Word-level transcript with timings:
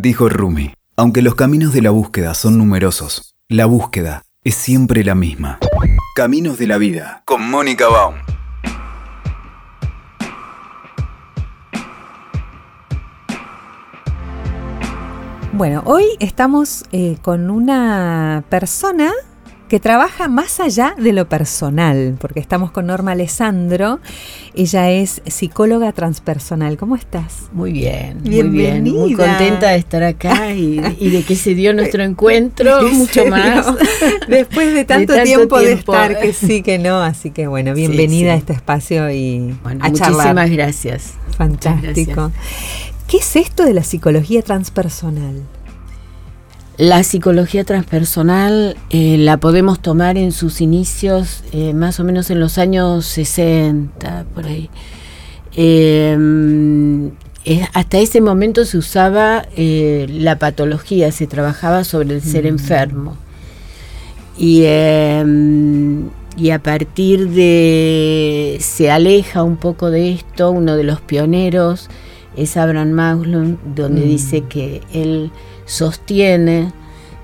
Dijo 0.00 0.28
Rumi, 0.28 0.72
aunque 0.96 1.22
los 1.22 1.34
caminos 1.34 1.72
de 1.72 1.82
la 1.82 1.90
búsqueda 1.90 2.32
son 2.34 2.56
numerosos, 2.56 3.34
la 3.48 3.66
búsqueda 3.66 4.22
es 4.44 4.54
siempre 4.54 5.02
la 5.02 5.16
misma. 5.16 5.58
Caminos 6.14 6.56
de 6.56 6.68
la 6.68 6.78
vida, 6.78 7.24
con 7.24 7.50
Mónica 7.50 7.88
Baum. 7.88 8.14
Bueno, 15.52 15.82
hoy 15.84 16.04
estamos 16.20 16.84
eh, 16.92 17.18
con 17.20 17.50
una 17.50 18.44
persona 18.48 19.10
que 19.68 19.80
trabaja 19.80 20.28
más 20.28 20.60
allá 20.60 20.94
de 20.98 21.12
lo 21.12 21.28
personal, 21.28 22.16
porque 22.20 22.40
estamos 22.40 22.70
con 22.70 22.86
Norma 22.86 23.12
Alessandro. 23.12 24.00
Ella 24.54 24.90
es 24.90 25.22
psicóloga 25.26 25.92
transpersonal. 25.92 26.76
¿Cómo 26.76 26.96
estás? 26.96 27.48
Muy 27.52 27.72
bien, 27.72 28.20
muy 28.24 28.42
bien. 28.48 28.82
Muy 28.84 29.14
contenta 29.14 29.70
de 29.70 29.76
estar 29.76 30.02
acá 30.02 30.52
y, 30.52 30.78
de 30.78 31.22
que 31.22 31.36
se 31.36 31.54
dio 31.54 31.74
nuestro 31.74 32.02
encuentro, 32.04 32.82
mucho 32.88 33.26
más. 33.26 33.66
Después 34.28 34.74
de 34.74 34.84
tanto, 34.84 35.14
tiempo, 35.22 35.58
de 35.60 35.72
estar, 35.72 36.18
que 36.18 36.32
sí, 36.32 36.62
que 36.62 36.78
no. 36.78 37.02
Así 37.02 37.30
que 37.30 37.46
bueno, 37.46 37.74
bienvenida 37.74 38.32
a 38.32 38.36
este 38.36 38.54
espacio 38.54 39.10
y 39.10 39.54
a 39.64 39.88
muchísimas 39.88 40.50
gracias. 40.50 41.12
Fantástico. 41.36 42.32
¿Qué 43.06 43.18
es 43.18 43.36
esto 43.36 43.64
de 43.64 43.74
la 43.74 43.84
psicología 43.84 44.42
transpersonal? 44.42 45.42
La 46.78 47.02
psicología 47.02 47.64
transpersonal 47.64 48.76
eh, 48.90 49.16
la 49.18 49.38
podemos 49.38 49.80
tomar 49.80 50.16
en 50.16 50.30
sus 50.30 50.60
inicios 50.60 51.42
eh, 51.50 51.74
más 51.74 51.98
o 51.98 52.04
menos 52.04 52.30
en 52.30 52.38
los 52.38 52.56
años 52.56 53.04
60, 53.04 54.26
por 54.32 54.46
ahí. 54.46 54.70
Em, 55.56 57.10
hasta 57.72 57.98
ese 57.98 58.20
momento 58.20 58.64
se 58.64 58.78
usaba 58.78 59.44
eh, 59.56 60.06
la 60.08 60.38
patología, 60.38 61.10
se 61.10 61.26
trabajaba 61.26 61.82
sobre 61.82 62.14
el 62.14 62.22
ser 62.22 62.44
mm. 62.44 62.46
enfermo. 62.46 63.16
Y, 64.38 64.62
em, 64.66 66.10
y 66.36 66.50
a 66.50 66.62
partir 66.62 67.30
de... 67.30 68.58
se 68.60 68.88
aleja 68.88 69.42
un 69.42 69.56
poco 69.56 69.90
de 69.90 70.12
esto, 70.12 70.52
uno 70.52 70.76
de 70.76 70.84
los 70.84 71.00
pioneros 71.00 71.88
es 72.36 72.56
Abraham 72.56 72.92
Maslow, 72.92 73.58
donde 73.74 74.02
mm. 74.02 74.08
dice 74.08 74.42
que 74.42 74.80
él 74.92 75.32
sostiene 75.68 76.72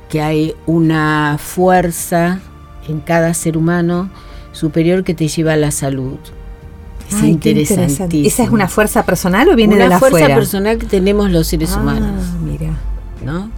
que 0.08 0.22
hay 0.22 0.54
una 0.66 1.38
fuerza 1.40 2.38
en 2.86 3.00
cada 3.00 3.34
ser 3.34 3.56
humano 3.56 4.10
superior 4.52 5.02
que 5.02 5.14
te 5.14 5.26
lleva 5.26 5.54
a 5.54 5.56
la 5.56 5.72
salud. 5.72 6.18
Es 7.10 7.22
interesante. 7.22 8.26
¿Esa 8.26 8.44
es 8.44 8.50
una 8.50 8.68
fuerza 8.68 9.04
personal 9.04 9.48
o 9.48 9.56
viene 9.56 9.76
de 9.76 9.88
la 9.88 9.98
fuerza 9.98 10.26
personal 10.26 10.78
que 10.78 10.86
tenemos 10.86 11.30
los 11.30 11.46
seres 11.48 11.72
ah, 11.72 11.80
humanos. 11.80 12.22
Mira. 12.42 12.70
¿No? 13.24 13.50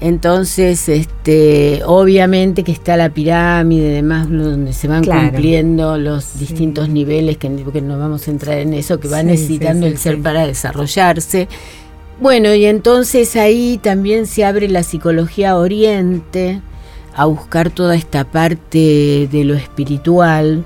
Entonces, 0.00 0.88
este, 0.88 1.82
obviamente 1.86 2.64
que 2.64 2.72
está 2.72 2.96
la 2.96 3.10
pirámide 3.10 3.88
y 3.88 3.92
demás, 3.92 4.28
donde 4.28 4.72
se 4.72 4.88
van 4.88 5.04
cumpliendo 5.04 5.96
los 5.96 6.38
distintos 6.38 6.88
niveles, 6.88 7.38
que, 7.38 7.48
no 7.48 7.98
vamos 7.98 8.28
a 8.28 8.30
entrar 8.30 8.58
en 8.58 8.74
eso, 8.74 8.98
que 9.00 9.08
va 9.08 9.22
necesitando 9.22 9.86
el 9.86 9.96
ser 9.98 10.20
para 10.20 10.46
desarrollarse. 10.46 11.48
Bueno, 12.24 12.54
y 12.54 12.64
entonces 12.64 13.36
ahí 13.36 13.78
también 13.82 14.26
se 14.26 14.46
abre 14.46 14.66
la 14.66 14.82
psicología 14.82 15.58
oriente 15.58 16.62
a 17.14 17.26
buscar 17.26 17.68
toda 17.68 17.96
esta 17.96 18.24
parte 18.24 19.28
de 19.30 19.44
lo 19.44 19.52
espiritual 19.52 20.64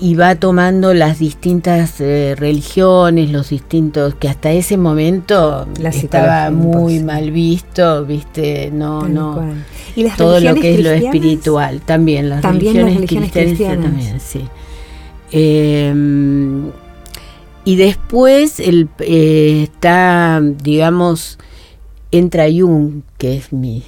y 0.00 0.14
va 0.14 0.34
tomando 0.34 0.94
las 0.94 1.18
distintas 1.18 2.00
eh, 2.00 2.36
religiones, 2.38 3.30
los 3.30 3.50
distintos 3.50 4.14
que 4.14 4.30
hasta 4.30 4.50
ese 4.50 4.78
momento 4.78 5.68
estaba 5.84 6.50
muy 6.50 7.00
mal 7.00 7.32
visto, 7.32 8.06
viste, 8.06 8.70
no, 8.72 9.06
no. 9.06 9.44
¿Y 9.94 10.08
todo 10.16 10.40
lo 10.40 10.54
que 10.54 10.76
es 10.76 10.80
lo 10.80 10.90
espiritual 10.92 11.82
también, 11.82 12.30
las 12.30 12.42
religiones, 12.42 13.10
cristianas, 13.10 13.84
también, 13.84 14.20
sí. 14.20 14.40
Em, 15.32 16.72
y 17.64 17.76
después 17.76 18.60
el, 18.60 18.88
eh, 18.98 19.64
está, 19.64 20.40
digamos, 20.42 21.38
entra 22.10 22.44
Jung, 22.50 23.02
que 23.18 23.36
es 23.36 23.52
mi... 23.52 23.82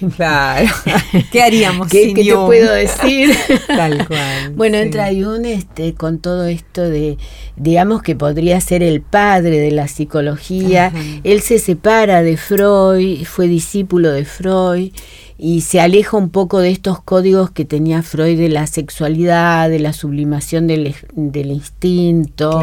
Claro. 0.16 0.68
¿Qué 1.32 1.42
haríamos 1.42 1.88
¿Qué, 1.88 2.12
¿qué 2.14 2.24
te 2.24 2.34
puedo 2.34 2.72
decir? 2.72 3.34
Tal 3.66 4.06
cual. 4.06 4.52
bueno, 4.54 4.76
entra 4.76 5.08
Jung 5.08 5.46
este, 5.46 5.94
con 5.94 6.18
todo 6.18 6.46
esto 6.46 6.82
de, 6.82 7.18
digamos 7.56 8.02
que 8.02 8.14
podría 8.14 8.60
ser 8.60 8.82
el 8.82 9.00
padre 9.00 9.58
de 9.58 9.70
la 9.70 9.88
psicología. 9.88 10.92
Él 11.24 11.40
se 11.40 11.58
separa 11.58 12.22
de 12.22 12.36
Freud, 12.36 13.24
fue 13.24 13.48
discípulo 13.48 14.10
de 14.10 14.24
Freud 14.24 14.92
y 15.38 15.60
se 15.62 15.80
aleja 15.80 16.16
un 16.16 16.30
poco 16.30 16.60
de 16.60 16.70
estos 16.70 17.02
códigos 17.02 17.50
que 17.50 17.64
tenía 17.64 18.02
Freud 18.02 18.38
de 18.38 18.48
la 18.48 18.66
sexualidad, 18.66 19.68
de 19.68 19.78
la 19.78 19.92
sublimación 19.92 20.66
del, 20.66 20.94
del 21.12 21.50
instinto. 21.50 22.62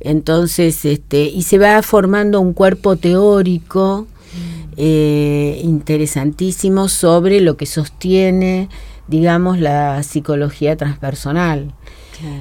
Entonces, 0.00 0.84
este, 0.84 1.22
y 1.24 1.42
se 1.42 1.56
va 1.56 1.80
formando 1.82 2.40
un 2.40 2.52
cuerpo 2.52 2.96
teórico 2.96 4.06
eh, 4.76 5.60
interesantísimo 5.62 6.88
sobre 6.88 7.40
lo 7.40 7.56
que 7.56 7.66
sostiene, 7.66 8.68
digamos, 9.08 9.58
la 9.58 10.02
psicología 10.02 10.76
transpersonal. 10.76 11.74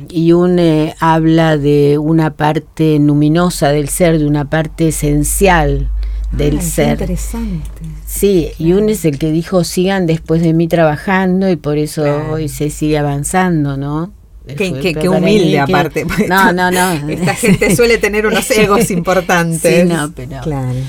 Y 0.09 0.31
un 0.33 0.59
eh, 0.59 0.95
habla 0.99 1.57
de 1.57 1.97
una 1.97 2.35
parte 2.35 2.99
luminosa 2.99 3.69
del 3.69 3.89
ser, 3.89 4.19
de 4.19 4.27
una 4.27 4.49
parte 4.49 4.89
esencial 4.89 5.89
del 6.31 6.61
ser. 6.61 6.91
Interesante. 6.91 7.81
Sí, 8.05 8.51
y 8.59 8.73
un 8.73 8.89
es 8.89 9.03
el 9.05 9.17
que 9.17 9.31
dijo 9.31 9.63
sigan 9.63 10.05
después 10.05 10.41
de 10.41 10.53
mí 10.53 10.67
trabajando 10.67 11.49
y 11.49 11.55
por 11.55 11.77
eso 11.77 12.03
hoy 12.31 12.49
se 12.49 12.69
sigue 12.69 12.97
avanzando, 12.97 13.75
¿no? 13.75 14.13
Qué, 14.45 15.09
humilde 15.09 15.59
aparte. 15.59 16.05
No, 16.27 16.51
no, 16.51 16.69
no. 16.69 16.91
Esta 17.09 17.33
gente 17.33 17.75
suele 17.75 17.97
tener 17.97 18.27
unos 18.27 18.49
egos 18.57 18.91
importantes. 18.91 19.83
Sí, 19.83 19.87
no, 19.87 20.11
pero. 20.13 20.41
Claro. 20.41 20.79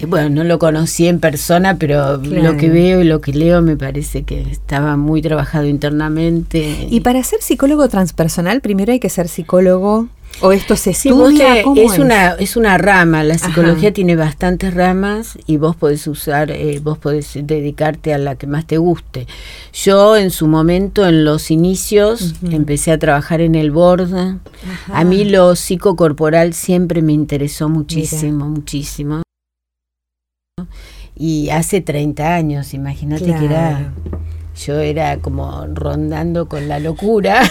Eh, 0.00 0.06
bueno, 0.06 0.30
no 0.30 0.44
lo 0.44 0.58
conocí 0.58 1.06
en 1.06 1.20
persona, 1.20 1.76
pero 1.76 2.16
lo 2.18 2.56
que 2.56 2.68
veo 2.70 3.00
y 3.00 3.04
lo 3.04 3.20
que 3.20 3.32
leo 3.32 3.62
me 3.62 3.76
parece 3.76 4.22
que 4.22 4.42
estaba 4.42 4.96
muy 4.96 5.22
trabajado 5.22 5.66
internamente. 5.66 6.86
Y 6.90 7.00
para 7.00 7.22
ser 7.22 7.40
psicólogo 7.42 7.88
transpersonal, 7.88 8.60
primero 8.60 8.92
hay 8.92 9.00
que 9.00 9.10
ser 9.10 9.28
psicólogo 9.28 10.08
¿O 10.40 10.52
esto 10.52 10.76
se 10.76 10.90
estudia? 10.90 11.60
es, 11.60 11.98
Una, 11.98 12.32
es 12.32 12.56
una 12.56 12.78
rama, 12.78 13.24
la 13.24 13.36
psicología 13.38 13.92
tiene 13.92 14.14
bastantes 14.14 14.72
ramas 14.72 15.36
y 15.46 15.56
vos 15.56 15.74
podés 15.74 16.06
usar, 16.06 16.52
eh, 16.52 16.78
vos 16.80 16.96
podés 16.96 17.32
dedicarte 17.42 18.14
a 18.14 18.18
la 18.18 18.36
que 18.36 18.46
más 18.46 18.64
te 18.64 18.78
guste. 18.78 19.26
Yo 19.72 20.16
en 20.16 20.30
su 20.30 20.46
momento, 20.46 21.06
en 21.06 21.24
los 21.24 21.50
inicios, 21.50 22.34
empecé 22.50 22.92
a 22.92 22.98
trabajar 22.98 23.40
en 23.40 23.56
el 23.56 23.72
borda. 23.72 24.38
A 24.92 25.02
mí 25.02 25.24
lo 25.24 25.56
psicocorporal 25.56 26.54
siempre 26.54 27.02
me 27.02 27.12
interesó 27.12 27.68
muchísimo, 27.68 28.48
muchísimo. 28.48 29.22
Y 31.18 31.50
hace 31.50 31.80
30 31.80 32.34
años, 32.34 32.74
imagínate 32.74 33.24
que 33.24 33.44
era 33.44 33.92
yo 34.58 34.80
era 34.80 35.18
como 35.18 35.66
rondando 35.66 36.48
con 36.48 36.68
la 36.68 36.80
locura. 36.80 37.42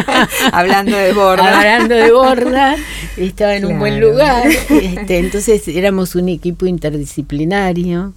Hablando 0.52 0.96
de 0.96 1.12
borda. 1.12 1.58
Hablando 1.58 1.94
de 1.94 2.10
borda. 2.10 2.76
Estaba 3.16 3.54
en 3.54 3.66
un 3.66 3.78
buen 3.78 4.00
lugar. 4.00 4.48
Este, 4.48 5.18
entonces 5.18 5.68
éramos 5.68 6.14
un 6.16 6.28
equipo 6.28 6.66
interdisciplinario. 6.66 8.14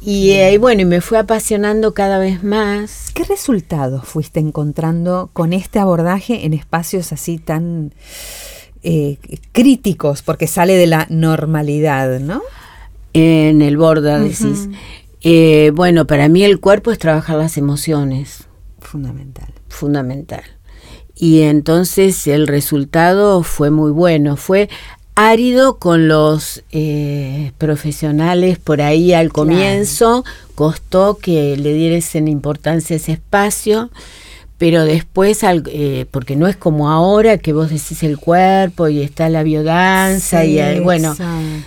Y, 0.00 0.32
eh, 0.32 0.58
bueno, 0.58 0.82
y 0.82 0.84
me 0.84 1.00
fue 1.00 1.18
apasionando 1.18 1.94
cada 1.94 2.18
vez 2.18 2.42
más. 2.42 3.10
¿Qué 3.14 3.24
resultados 3.24 4.06
fuiste 4.06 4.40
encontrando 4.40 5.30
con 5.32 5.52
este 5.52 5.78
abordaje 5.78 6.44
en 6.44 6.52
espacios 6.52 7.12
así 7.12 7.38
tan 7.38 7.92
eh, 8.82 9.18
críticos? 9.52 10.22
Porque 10.22 10.46
sale 10.46 10.74
de 10.74 10.86
la 10.86 11.06
normalidad, 11.08 12.18
¿no? 12.20 12.42
En 13.14 13.62
el 13.62 13.76
borda, 13.76 14.18
decís. 14.18 14.68
Eh, 15.22 15.72
bueno, 15.74 16.06
para 16.06 16.28
mí 16.28 16.44
el 16.44 16.60
cuerpo 16.60 16.90
es 16.90 16.98
trabajar 16.98 17.38
las 17.38 17.56
emociones. 17.56 18.44
Fundamental. 18.80 19.48
Fundamental. 19.68 20.42
Y 21.14 21.42
entonces 21.42 22.26
el 22.26 22.46
resultado 22.46 23.42
fue 23.42 23.70
muy 23.70 23.92
bueno. 23.92 24.36
Fue 24.36 24.68
árido 25.14 25.78
con 25.78 26.08
los 26.08 26.64
eh, 26.72 27.52
profesionales 27.56 28.58
por 28.58 28.82
ahí 28.82 29.12
al 29.14 29.32
comienzo. 29.32 30.24
Costó 30.54 31.16
que 31.16 31.56
le 31.56 31.72
diesen 31.72 32.28
importancia 32.28 32.94
a 32.94 32.98
ese 32.98 33.12
espacio 33.12 33.90
pero 34.56 34.84
después, 34.84 35.40
eh, 35.42 36.06
porque 36.10 36.36
no 36.36 36.46
es 36.46 36.56
como 36.56 36.88
ahora 36.90 37.38
que 37.38 37.52
vos 37.52 37.70
decís 37.70 38.02
el 38.04 38.18
cuerpo 38.18 38.88
y 38.88 39.02
está 39.02 39.28
la 39.28 39.42
biodanza 39.42 40.44
y 40.44 40.58
eh, 40.58 40.80
bueno, 40.80 41.14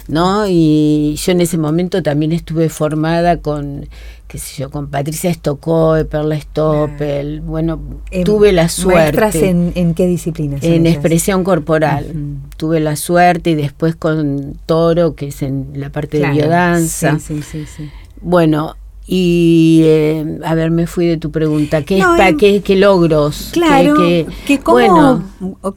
¿no? 0.08 0.46
Y 0.48 1.16
yo 1.18 1.34
en 1.34 1.42
ese 1.42 1.58
momento 1.58 2.02
también 2.02 2.32
estuve 2.32 2.70
formada 2.70 3.38
con 3.38 3.88
qué 4.28 4.38
sé 4.38 4.62
yo, 4.62 4.70
con 4.70 4.88
Patricia 4.88 5.34
Stokoe, 5.34 6.06
Perla 6.06 6.40
Stoppel, 6.40 7.42
bueno, 7.42 7.80
em, 8.12 8.24
tuve 8.24 8.52
la 8.52 8.68
suerte. 8.68 9.50
En, 9.50 9.72
en 9.76 9.94
qué 9.94 10.06
disciplinas? 10.06 10.64
En 10.64 10.86
expresión 10.86 11.44
corporal. 11.44 12.14
Tuve 12.58 12.80
la 12.80 12.96
suerte 12.96 13.52
y 13.52 13.56
después 13.56 13.96
con 13.96 14.60
Toro, 14.66 15.16
que 15.16 15.28
es 15.28 15.42
en 15.42 15.72
la 15.76 15.92
parte 15.92 16.20
de 16.20 16.30
biodanza. 16.30 17.20
Sí, 17.20 17.42
sí, 17.42 17.66
sí, 17.66 17.90
Bueno, 18.22 18.76
y 19.08 19.82
eh, 19.86 20.40
a 20.44 20.54
ver, 20.54 20.70
me 20.70 20.86
fui 20.86 21.08
de 21.08 21.18
tu 21.18 21.32
pregunta. 21.32 21.82
¿Qué, 21.84 22.04
qué, 22.38 22.62
qué 22.62 22.76
logros? 22.76 23.52
Claro, 23.54 23.96
que 23.96 24.60
bueno, 24.66 25.24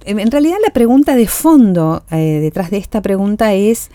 en 0.05 0.31
realidad 0.31 0.57
la 0.67 0.73
pregunta 0.73 1.15
de 1.15 1.29
fondo 1.29 2.03
eh, 2.11 2.41
detrás 2.43 2.71
de 2.71 2.79
esta 2.79 3.01
pregunta 3.01 3.55
es 3.55 3.91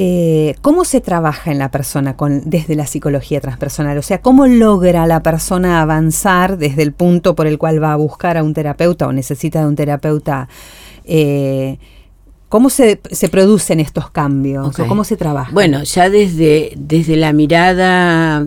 eh, 0.00 0.54
¿cómo 0.62 0.84
se 0.84 1.00
trabaja 1.00 1.50
en 1.50 1.58
la 1.58 1.72
persona 1.72 2.16
con, 2.16 2.48
desde 2.48 2.76
la 2.76 2.86
psicología 2.86 3.40
transpersonal? 3.40 3.98
O 3.98 4.02
sea, 4.02 4.20
¿cómo 4.20 4.46
logra 4.46 5.08
la 5.08 5.24
persona 5.24 5.82
avanzar 5.82 6.56
desde 6.56 6.82
el 6.82 6.92
punto 6.92 7.34
por 7.34 7.48
el 7.48 7.58
cual 7.58 7.82
va 7.82 7.94
a 7.94 7.96
buscar 7.96 8.36
a 8.36 8.44
un 8.44 8.54
terapeuta 8.54 9.08
o 9.08 9.12
necesita 9.12 9.60
de 9.60 9.66
un 9.66 9.74
terapeuta? 9.74 10.48
Eh, 11.04 11.78
¿Cómo 12.48 12.70
se, 12.70 13.00
se, 13.10 13.28
producen 13.28 13.80
estos 13.80 14.10
cambios? 14.10 14.78
O 14.78 14.86
¿Cómo 14.86 15.04
se 15.04 15.16
trabaja? 15.16 15.50
Bueno, 15.52 15.82
ya 15.82 16.08
desde, 16.08 16.72
desde 16.76 17.16
la 17.16 17.32
mirada 17.32 18.46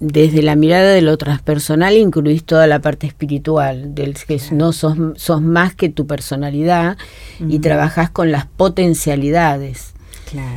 desde 0.00 0.42
la 0.42 0.56
mirada 0.56 0.92
de 0.92 1.02
lo 1.02 1.18
transpersonal 1.18 1.94
incluís 1.96 2.44
toda 2.44 2.66
la 2.66 2.80
parte 2.80 3.06
espiritual, 3.06 3.94
del 3.94 4.14
que 4.14 4.40
no 4.50 4.72
sos, 4.72 4.96
sos, 5.16 5.42
más 5.42 5.74
que 5.74 5.90
tu 5.90 6.06
personalidad 6.06 6.96
y 7.38 7.58
trabajás 7.58 8.08
con 8.08 8.32
las 8.32 8.46
potencialidades. 8.46 9.92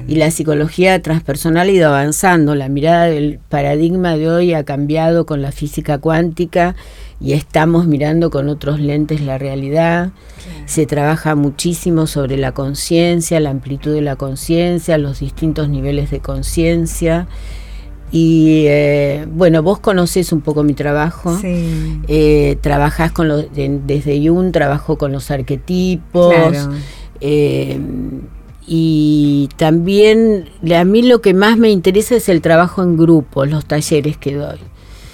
Y 0.08 0.16
la 0.16 0.32
psicología 0.32 1.02
transpersonal 1.02 1.68
ha 1.68 1.72
ido 1.72 1.88
avanzando. 1.88 2.56
La 2.56 2.70
mirada 2.70 3.06
del 3.06 3.40
paradigma 3.50 4.16
de 4.18 4.30
hoy 4.30 4.54
ha 4.54 4.64
cambiado 4.64 5.26
con 5.26 5.42
la 5.42 5.52
física 5.52 5.98
cuántica 5.98 6.76
y 7.20 7.34
estamos 7.34 7.88
mirando 7.88 8.30
con 8.30 8.50
otros 8.50 8.80
lentes 8.80 9.22
la 9.22 9.38
realidad. 9.38 10.12
Se 10.66 10.86
trabaja 10.86 11.36
muchísimo 11.36 12.06
sobre 12.08 12.38
la 12.38 12.52
conciencia, 12.52 13.40
la 13.40 13.50
amplitud 13.50 13.94
de 13.94 14.02
la 14.02 14.16
conciencia, 14.16 14.98
los 14.98 15.20
distintos 15.20 15.70
niveles 15.70 16.12
de 16.12 16.20
conciencia. 16.20 17.28
Y 18.12 18.66
eh, 18.68 19.26
bueno, 19.32 19.64
vos 19.64 19.80
conocés 19.80 20.32
un 20.32 20.42
poco 20.42 20.64
mi 20.64 20.74
trabajo. 20.74 21.36
Sí. 21.40 22.00
Eh, 22.08 22.58
trabajás 22.62 23.12
con 23.12 23.28
los, 23.28 23.46
desde 23.54 24.28
Jung, 24.28 24.52
trabajo 24.52 24.98
con 24.98 25.12
los 25.12 25.32
arquetipos. 25.32 26.70
Eh, 27.22 27.80
y 28.68 29.50
también 29.58 30.50
a 30.76 30.84
mí 30.84 31.02
lo 31.02 31.22
que 31.22 31.34
más 31.34 31.58
me 31.58 31.70
interesa 31.70 32.16
es 32.16 32.30
el 32.30 32.42
trabajo 32.42 32.82
en 32.82 32.98
grupo, 32.98 33.46
los 33.46 33.66
talleres 33.66 34.18
que 34.18 34.36
doy. 34.36 34.60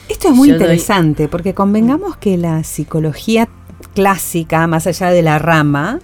Esto 0.08 0.30
es 0.30 0.36
muy 0.36 0.50
interesante 0.50 1.28
porque 1.28 1.54
convengamos 1.54 2.18
que 2.18 2.38
la 2.38 2.64
psicología 2.64 3.48
clásica, 3.94 4.66
más 4.68 4.88
allá 4.88 5.12
de 5.12 5.22
la 5.22 5.40
rama, 5.40 6.00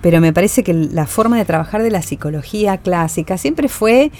pero 0.00 0.20
me 0.20 0.32
parece 0.32 0.62
que 0.62 0.72
la 0.74 1.06
forma 1.06 1.38
de 1.38 1.44
trabajar 1.44 1.82
de 1.82 1.90
la 1.90 2.02
psicología 2.02 2.78
clásica 2.78 3.38
siempre 3.38 3.68
fue 3.68 4.10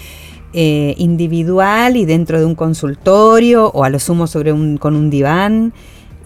eh, 0.53 0.93
individual 0.97 1.97
y 1.97 2.05
dentro 2.05 2.39
de 2.39 2.45
un 2.45 2.55
consultorio 2.55 3.69
o 3.69 3.83
a 3.83 3.89
lo 3.89 3.99
sumo 3.99 4.27
sobre 4.27 4.53
un, 4.53 4.77
con 4.77 4.95
un 4.95 5.09
diván, 5.09 5.73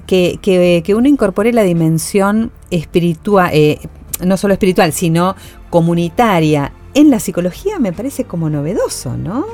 que, 0.05 0.39
que, 0.41 0.95
uno 0.95 1.07
incorpore 1.07 1.51
la 1.51 1.63
dimensión 1.63 2.51
espiritual, 2.71 3.49
eh, 3.53 3.79
no 4.23 4.37
solo 4.37 4.53
espiritual, 4.53 4.93
sino 4.93 5.35
comunitaria 5.69 6.71
en 6.97 7.11
la 7.11 7.19
psicología 7.19 7.77
me 7.79 7.93
parece 7.93 8.23
como 8.23 8.49
novedoso, 8.49 9.15
¿no? 9.15 9.45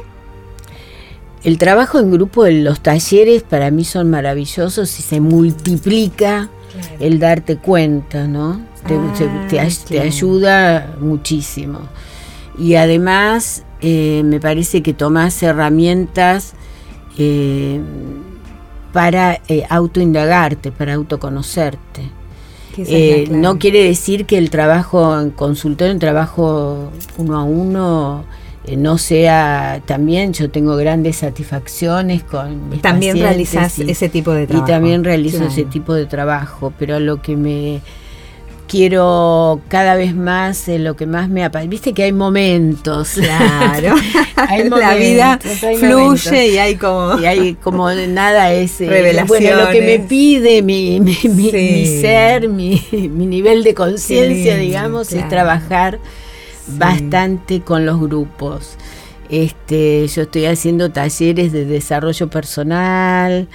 El 1.44 1.58
trabajo 1.58 2.00
en 2.00 2.10
grupo 2.10 2.46
en 2.46 2.64
los 2.64 2.80
talleres 2.80 3.44
para 3.44 3.70
mí 3.70 3.84
son 3.84 4.10
maravillosos 4.10 4.98
y 4.98 5.04
se 5.04 5.20
multiplica 5.20 6.50
el 7.02 7.20
darte 7.20 7.58
cuenta, 7.58 8.28
¿no? 8.28 8.62
Te, 8.88 9.60
ah, 9.60 10.02
ayuda 10.02 10.96
muchísimo. 11.02 11.80
Y 12.58 12.76
además 12.76 13.64
eh, 13.82 14.22
me 14.24 14.40
parece 14.40 14.82
que 14.82 14.94
tomas 14.94 15.44
herramientas 15.44 16.54
eh, 17.18 17.82
para 18.94 19.42
eh, 19.50 19.66
autoindagarte, 19.70 20.72
para 20.72 20.94
autoconocerte. 20.94 22.10
Eh, 22.78 23.28
no 23.30 23.60
quiere 23.60 23.84
decir 23.84 24.26
que 24.26 24.38
el 24.38 24.50
trabajo 24.50 25.20
en 25.20 25.30
consultorio, 25.32 25.94
el 25.94 26.00
trabajo 26.00 26.92
uno 27.18 27.38
a 27.38 27.44
uno, 27.44 28.26
eh, 28.66 28.78
no 28.78 28.98
sea 28.98 29.82
también 29.86 30.32
yo 30.32 30.50
tengo 30.50 30.78
grandes 30.78 31.18
satisfacciones 31.18 32.24
con 32.24 32.70
mis 32.70 32.82
también 32.82 33.20
realizas 33.20 33.78
ese 33.80 34.08
tipo 34.08 34.32
de 34.32 34.48
trabajo 34.48 34.70
y 34.70 34.72
también 34.72 35.04
realizo 35.04 35.44
ese 35.44 35.66
tipo 35.66 35.94
de 35.94 36.06
trabajo 36.06 36.72
pero 36.80 36.98
lo 37.02 37.22
que 37.22 37.36
me 37.36 37.82
quiero 38.74 39.62
cada 39.68 39.94
vez 39.94 40.16
más 40.16 40.68
eh, 40.68 40.80
lo 40.80 40.96
que 40.96 41.06
más 41.06 41.30
me 41.30 41.44
apasiona. 41.44 41.70
Viste 41.70 41.94
que 41.94 42.02
hay 42.02 42.12
momentos. 42.12 43.12
Claro. 43.12 43.94
la 44.76 44.96
vida 44.96 45.40
fluye 45.80 46.48
y 46.48 46.58
hay 46.58 46.76
como. 46.78 47.20
Y 47.20 47.26
hay 47.28 47.54
como 47.54 47.92
nada 47.92 48.52
es. 48.52 48.82
Eh, 48.82 49.24
bueno, 49.28 49.66
lo 49.66 49.70
que 49.70 49.82
me 49.82 50.00
pide 50.00 50.64
mi, 50.64 51.00
mi, 51.00 51.86
ser, 52.02 52.50
mi, 52.50 52.82
nivel 52.92 53.64
de 53.64 53.76
conciencia, 53.76 54.58
digamos, 54.58 55.14
es 55.14 55.30
trabajar 55.30 56.00
bastante 56.66 57.62
con 57.62 57.86
los 57.86 58.00
grupos. 58.00 58.76
Este, 59.30 60.08
yo 60.08 60.24
estoy 60.24 60.46
haciendo 60.48 60.92
talleres 60.92 61.52
de 61.52 61.66
desarrollo 61.66 62.28
personal, 62.28 63.48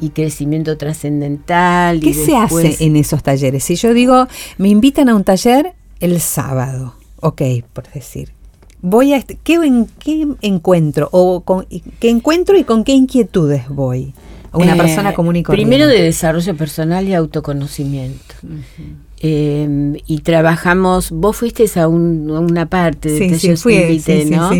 y 0.00 0.10
crecimiento 0.10 0.76
trascendental. 0.76 2.00
¿Qué 2.00 2.14
se 2.14 2.36
hace 2.36 2.76
en 2.80 2.96
esos 2.96 3.22
talleres? 3.22 3.64
Si 3.64 3.76
yo 3.76 3.94
digo, 3.94 4.26
me 4.58 4.68
invitan 4.68 5.08
a 5.08 5.14
un 5.14 5.24
taller 5.24 5.72
el 6.00 6.20
sábado, 6.20 6.94
ok, 7.20 7.42
por 7.72 7.90
decir. 7.92 8.30
Voy 8.82 9.14
a 9.14 9.22
¿qué, 9.22 9.54
en, 9.54 9.86
qué 9.98 10.28
encuentro 10.42 11.08
o 11.10 11.40
con, 11.40 11.66
qué 11.98 12.10
encuentro 12.10 12.58
y 12.58 12.64
con 12.64 12.84
qué 12.84 12.92
inquietudes 12.92 13.68
voy? 13.68 14.12
A 14.52 14.58
una 14.58 14.74
eh, 14.74 14.78
persona 14.78 15.14
común 15.14 15.36
y 15.36 15.42
corriente. 15.42 15.70
Primero 15.70 15.90
de 15.90 16.02
desarrollo 16.02 16.54
personal 16.56 17.08
y 17.08 17.14
autoconocimiento. 17.14 18.34
Eh, 19.26 20.02
y 20.06 20.18
trabajamos, 20.18 21.10
vos 21.10 21.34
fuiste 21.34 21.64
a, 21.80 21.88
una 21.88 22.66
parte 22.66 23.08
de 23.08 23.38
sí, 23.38 23.38
sí, 23.38 23.56
fui, 23.56 23.98
sí, 23.98 24.26
¿no? 24.26 24.50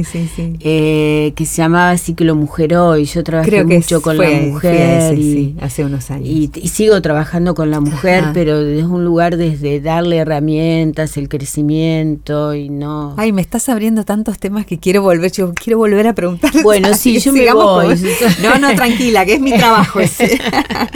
Eh, 0.60 1.34
que 1.36 1.44
se 1.44 1.58
llamaba 1.58 1.94
Ciclo 1.98 2.34
Mujer 2.34 2.74
Hoy. 2.74 3.04
Yo 3.04 3.22
trabajé 3.22 3.62
mucho 3.62 4.00
con 4.00 4.16
la 4.16 4.30
mujer. 4.30 5.18
y, 5.18 5.54
hace 5.60 5.84
unos 5.84 6.10
años. 6.10 6.26
Y, 6.26 6.48
sigo 6.68 7.02
trabajando 7.02 7.54
con 7.54 7.70
la 7.70 7.80
mujer, 7.80 8.24
pero 8.32 8.64
desde 8.64 8.86
un 8.86 9.04
lugar 9.04 9.36
desde 9.36 9.82
darle 9.82 10.16
herramientas, 10.16 11.18
el 11.18 11.28
crecimiento 11.28 12.54
y 12.54 12.70
no. 12.70 13.12
Ay, 13.18 13.34
me 13.34 13.42
estás 13.42 13.68
abriendo 13.68 14.04
tantos 14.04 14.38
temas 14.38 14.64
que 14.64 14.78
quiero 14.78 15.02
volver, 15.02 15.30
yo 15.30 15.52
quiero 15.52 15.76
volver 15.76 16.06
a 16.06 16.14
preguntar. 16.14 16.50
Bueno, 16.62 16.94
sí, 16.94 17.18
yo 17.20 17.34
me 17.34 17.52
voy. 17.52 18.00
No, 18.42 18.58
no, 18.58 18.74
tranquila, 18.74 19.26
que 19.26 19.34
es 19.34 19.40
mi 19.40 19.52
trabajo 19.52 20.00
ese. 20.00 20.38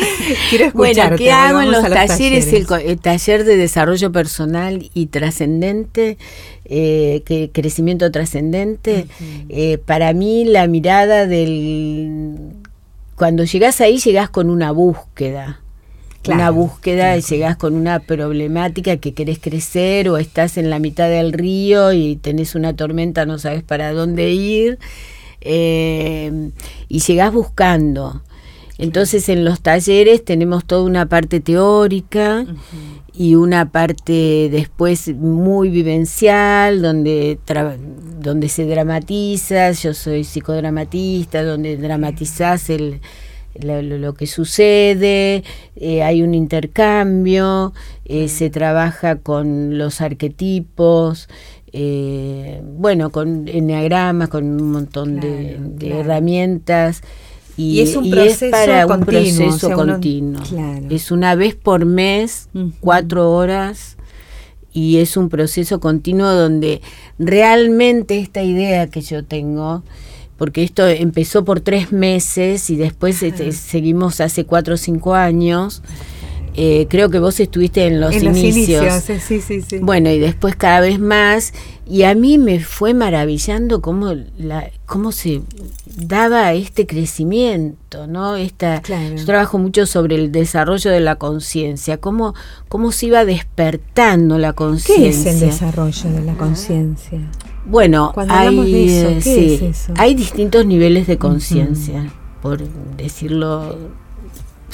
quiero 0.48 0.64
escucharte. 0.64 0.72
Bueno, 0.74 1.16
¿qué 1.18 1.32
hago 1.32 1.60
en 1.60 1.70
los, 1.70 1.82
talleres? 1.82 2.50
el 2.50 2.98
taller 2.98 3.44
de 3.44 3.57
desarrollo 3.58 4.12
personal 4.12 4.90
y 4.94 5.06
trascendente, 5.06 6.16
eh, 6.64 7.22
que 7.24 7.50
crecimiento 7.52 8.10
trascendente, 8.10 9.06
eh, 9.48 9.78
para 9.78 10.12
mí 10.12 10.44
la 10.44 10.66
mirada 10.66 11.26
del... 11.26 12.36
Cuando 13.16 13.44
llegas 13.44 13.80
ahí, 13.80 13.98
llegas 13.98 14.30
con 14.30 14.48
una 14.48 14.70
búsqueda. 14.70 15.60
una 16.26 16.50
búsqueda 16.50 17.16
y 17.16 17.22
llegas 17.22 17.56
con 17.56 17.74
una 17.74 18.00
problemática 18.00 18.98
que 18.98 19.12
querés 19.14 19.38
crecer 19.38 20.08
o 20.08 20.18
estás 20.18 20.56
en 20.56 20.70
la 20.70 20.78
mitad 20.78 21.08
del 21.08 21.32
río 21.32 21.92
y 21.92 22.16
tenés 22.16 22.54
una 22.54 22.76
tormenta, 22.76 23.26
no 23.26 23.38
sabes 23.38 23.62
para 23.62 23.92
dónde 23.92 24.30
ir. 24.30 24.78
Eh, 25.40 26.50
y 26.88 27.00
llegás 27.00 27.32
buscando. 27.32 28.22
Entonces 28.78 29.28
en 29.28 29.44
los 29.44 29.60
talleres 29.60 30.24
tenemos 30.24 30.64
toda 30.64 30.84
una 30.84 31.06
parte 31.06 31.40
teórica 31.40 32.46
y 33.12 33.34
una 33.34 33.72
parte 33.72 34.48
después 34.50 35.08
muy 35.16 35.68
vivencial, 35.68 36.80
donde, 36.80 37.38
donde 38.20 38.48
se 38.48 38.64
dramatiza, 38.66 39.72
yo 39.72 39.92
soy 39.92 40.22
psicodramatista, 40.22 41.42
donde 41.42 41.76
dramatizás 41.76 42.70
el, 42.70 43.00
lo, 43.60 44.14
que 44.14 44.26
sucede, 44.26 45.42
eh, 45.76 46.02
hay 46.02 46.22
un 46.22 46.34
intercambio, 46.34 47.72
eh, 48.04 48.28
se 48.28 48.50
trabaja 48.50 49.16
con 49.16 49.78
los 49.78 50.00
arquetipos, 50.00 51.28
eh, 51.72 52.62
bueno, 52.64 53.10
con 53.10 53.48
enneagramas, 53.48 54.28
con 54.28 54.60
un 54.60 54.70
montón 54.70 55.20
de, 55.20 55.58
herramientas 55.82 57.02
Y, 57.58 57.80
es 57.80 57.96
un 57.96 58.08
proceso 58.08 58.52
para 58.52 58.86
continuo, 58.86 59.20
un 59.20 59.36
proceso 59.36 59.72
continuo. 59.72 60.42
Es 60.88 61.10
una 61.10 61.34
vez 61.34 61.56
por 61.56 61.84
mes, 61.84 62.48
cuatro 62.78 63.32
horas, 63.32 63.96
y 64.72 64.98
es 64.98 65.16
un 65.16 65.28
proceso 65.28 65.80
continuo 65.80 66.28
donde 66.28 66.80
realmente 67.18 68.20
esta 68.20 68.44
idea 68.44 68.86
que 68.86 69.00
yo 69.00 69.24
tengo, 69.24 69.82
porque 70.36 70.62
esto 70.62 70.86
empezó 70.86 71.44
por 71.44 71.60
tres 71.60 71.90
meses 71.90 72.70
y 72.70 72.76
después 72.76 73.20
este, 73.24 73.50
seguimos 73.50 74.20
hace 74.20 74.44
cuatro 74.44 74.74
o 74.74 74.76
cinco 74.76 75.14
años. 75.16 75.82
Eh, 76.60 76.88
creo 76.90 77.08
que 77.08 77.20
vos 77.20 77.38
estuviste 77.38 77.86
en 77.86 78.00
los 78.00 78.12
inicios. 78.16 79.04
sí, 79.04 79.40
sí, 79.40 79.62
sí. 79.62 79.78
Bueno, 79.78 80.10
y 80.10 80.18
después 80.18 80.56
cada 80.56 80.80
vez 80.80 80.98
más. 80.98 81.52
Y 81.86 82.02
a 82.02 82.16
mí 82.16 82.36
me 82.36 82.58
fue 82.58 82.94
maravillando 82.94 83.80
cómo, 83.80 84.12
la, 84.36 84.68
cómo 84.84 85.12
se 85.12 85.42
daba 85.86 86.52
este 86.54 86.84
crecimiento, 86.84 88.08
¿no? 88.08 88.34
Esta, 88.34 88.82
Yo 88.82 89.24
trabajo 89.24 89.58
mucho 89.58 89.86
sobre 89.86 90.16
el 90.16 90.32
desarrollo 90.32 90.90
de 90.90 90.98
la 90.98 91.14
conciencia, 91.14 91.98
cómo, 91.98 92.34
cómo 92.68 92.90
se 92.90 93.06
iba 93.06 93.24
despertando 93.24 94.36
la 94.36 94.52
conciencia. 94.52 95.04
¿Qué 95.04 95.08
es 95.10 95.26
el 95.26 95.48
desarrollo 95.48 96.10
de 96.10 96.24
la 96.24 96.34
conciencia? 96.34 97.20
Bueno, 97.66 98.12
hay, 98.28 99.14
hay 99.94 100.14
distintos 100.16 100.66
niveles 100.66 101.06
de 101.06 101.18
conciencia, 101.18 102.12
por 102.42 102.60
decirlo 102.96 103.76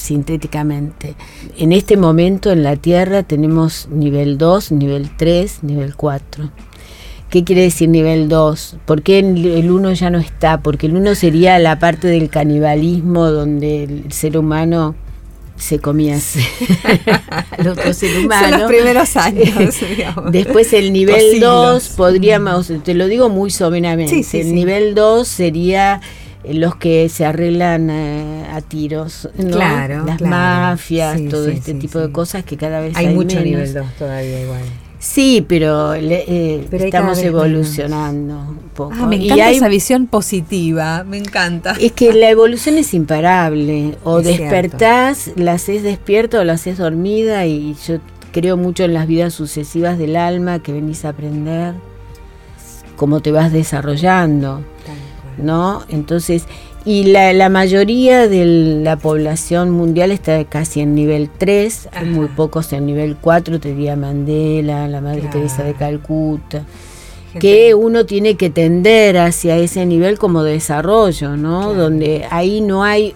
sintéticamente. 0.05 1.15
En 1.57 1.73
este 1.73 1.97
momento 1.97 2.53
en 2.53 2.63
la 2.63 2.77
Tierra 2.77 3.23
tenemos 3.23 3.89
nivel 3.91 4.39
2, 4.39 4.73
nivel 4.73 5.11
3, 5.17 5.63
nivel 5.63 5.97
4. 5.97 6.51
¿Qué 7.31 7.43
quiere 7.43 7.63
decir 7.63 7.89
nivel 7.89 8.29
2? 8.29 8.77
¿Por 8.85 9.03
qué 9.03 9.19
el 9.19 9.71
1 9.71 9.93
ya 9.95 10.11
no 10.11 10.19
está? 10.19 10.61
Porque 10.61 10.87
el 10.87 10.97
1 10.97 11.15
sería 11.15 11.59
la 11.59 11.79
parte 11.79 12.07
del 12.07 12.29
canibalismo 12.29 13.31
donde 13.31 13.85
el 13.85 14.13
ser 14.13 14.39
humano 14.39 14.95
se 15.57 15.79
comía 15.79 16.19
al 17.51 17.69
otro 17.69 17.95
ser 17.95 18.19
humano. 18.19 18.51
Son 18.51 18.61
los 18.61 18.71
primeros 18.71 19.17
años. 19.17 19.49
Después 20.31 20.73
el 20.75 20.93
nivel 20.93 21.41
2 21.41 21.89
podríamos, 21.97 22.71
te 22.85 22.95
lo 22.95 23.07
digo 23.07 23.29
muy 23.31 23.51
soberanamente, 23.51 24.41
el 24.41 24.55
nivel 24.55 24.95
2 24.95 25.27
sería 25.27 26.01
los 26.53 26.77
que 26.77 27.09
se 27.09 27.25
arreglan 27.25 27.91
eh, 27.91 28.47
a 28.53 28.61
tiros, 28.61 29.29
claro, 29.37 30.05
las 30.05 30.21
mafias, 30.21 31.21
todo 31.31 31.49
este 31.49 31.75
tipo 31.75 31.99
de 31.99 32.13
cosas 32.13 32.45
que 32.45 32.57
cada 32.57 32.81
vez 32.81 32.97
hay, 32.97 33.07
hay 33.07 33.15
mucho 33.15 33.41
nivel 33.41 33.73
2 33.73 33.87
todavía 33.99 34.43
igual. 34.43 34.63
Sí, 35.05 35.45
pero, 35.47 35.95
eh, 35.95 36.67
estamos 36.73 37.19
evolucionando 37.19 38.39
un 38.39 38.71
poco. 38.75 38.95
Ah, 38.97 39.07
me 39.07 39.17
encanta 39.17 39.51
esa 39.51 39.69
visión 39.69 40.07
positiva, 40.07 41.05
me 41.05 41.19
encanta. 41.19 41.77
Es 41.79 41.93
que 41.93 42.15
la 42.15 42.31
evolución 42.31 42.79
es 42.79 42.95
imparable. 42.95 43.99
O 44.03 44.23
despertás, 44.23 45.31
la 45.37 45.53
haces 45.53 45.83
despierta 45.83 46.41
o 46.41 46.45
la 46.45 46.55
haces 46.55 46.79
dormida 46.79 47.45
y 47.45 47.77
yo 47.87 47.99
creo 48.33 48.57
mucho 48.57 48.85
en 48.85 48.95
las 48.95 49.07
vidas 49.07 49.35
sucesivas 49.35 49.99
del 49.99 50.17
alma 50.17 50.63
que 50.63 50.73
venís 50.73 51.05
a 51.05 51.11
aprender, 51.11 51.75
cómo 52.97 53.21
te 53.21 53.31
vas 53.31 53.53
desarrollando, 53.53 54.63
¿no? 55.39 55.83
Entonces, 55.89 56.45
y 56.85 57.05
la, 57.05 57.33
la, 57.33 57.49
mayoría 57.49 58.29
de 58.29 58.45
la 58.83 58.97
población 58.97 59.71
mundial 59.71 60.13
está 60.13 60.45
casi 60.45 60.81
en 60.81 60.95
nivel 60.95 61.31
3, 61.39 61.89
hay 61.93 62.07
muy 62.07 62.29
pocos 62.29 62.73
en 62.73 62.87
nivel 62.87 63.17
4, 63.21 63.59
te 63.59 63.71
diría 63.71 63.97
Mandela, 63.97 64.87
la 64.89 65.01
Madre 65.01 65.29
Teresa 65.33 65.63
de 65.63 65.75
Calcuta, 65.75 66.65
que 67.41 67.75
uno 67.75 68.05
tiene 68.07 68.37
que 68.37 68.51
tender 68.51 69.19
hacia 69.19 69.57
ese 69.57 69.87
nivel 69.87 70.19
como 70.19 70.43
desarrollo, 70.43 71.37
¿no? 71.37 71.75
Donde 71.75 72.27
ahí 72.31 72.61
no 72.61 72.85
hay 72.85 73.15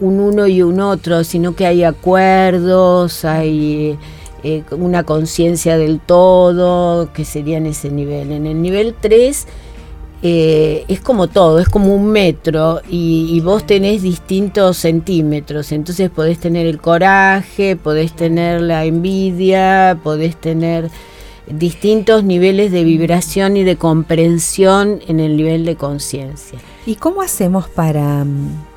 un 0.00 0.18
uno 0.18 0.46
y 0.46 0.62
un 0.62 0.80
otro, 0.80 1.24
sino 1.24 1.54
que 1.54 1.66
hay 1.66 1.84
acuerdos, 1.84 3.24
hay 3.24 3.98
eh, 4.42 4.64
una 4.72 5.04
conciencia 5.04 5.76
del 5.76 6.00
todo, 6.00 7.12
que 7.12 7.24
sería 7.24 7.58
en 7.58 7.66
ese 7.66 7.90
nivel. 7.90 8.32
En 8.32 8.46
el 8.46 8.60
nivel 8.62 8.94
3 8.98 9.46
eh, 10.22 10.84
es 10.88 11.00
como 11.00 11.28
todo, 11.28 11.60
es 11.60 11.68
como 11.68 11.94
un 11.94 12.08
metro 12.08 12.82
y, 12.88 13.40
vos 13.40 13.66
tenés 13.66 14.02
distintos 14.02 14.76
centímetros, 14.76 15.72
entonces 15.72 16.10
podés 16.10 16.38
tener 16.38 16.66
el 16.66 16.78
coraje, 16.78 17.76
podés 17.76 18.12
tener 18.12 18.60
la 18.60 18.84
envidia, 18.84 19.98
podés 20.02 20.36
tener 20.36 20.90
distintos 21.46 22.22
niveles 22.22 22.70
de 22.70 22.84
vibración 22.84 23.56
y 23.56 23.64
de 23.64 23.76
comprensión 23.76 25.00
en 25.08 25.20
el 25.20 25.36
nivel 25.36 25.64
de 25.64 25.76
conciencia. 25.76 26.58
¿Y 26.84 26.96
cómo 26.96 27.22
hacemos 27.22 27.68
para 27.68 28.24
mm, 28.24 28.69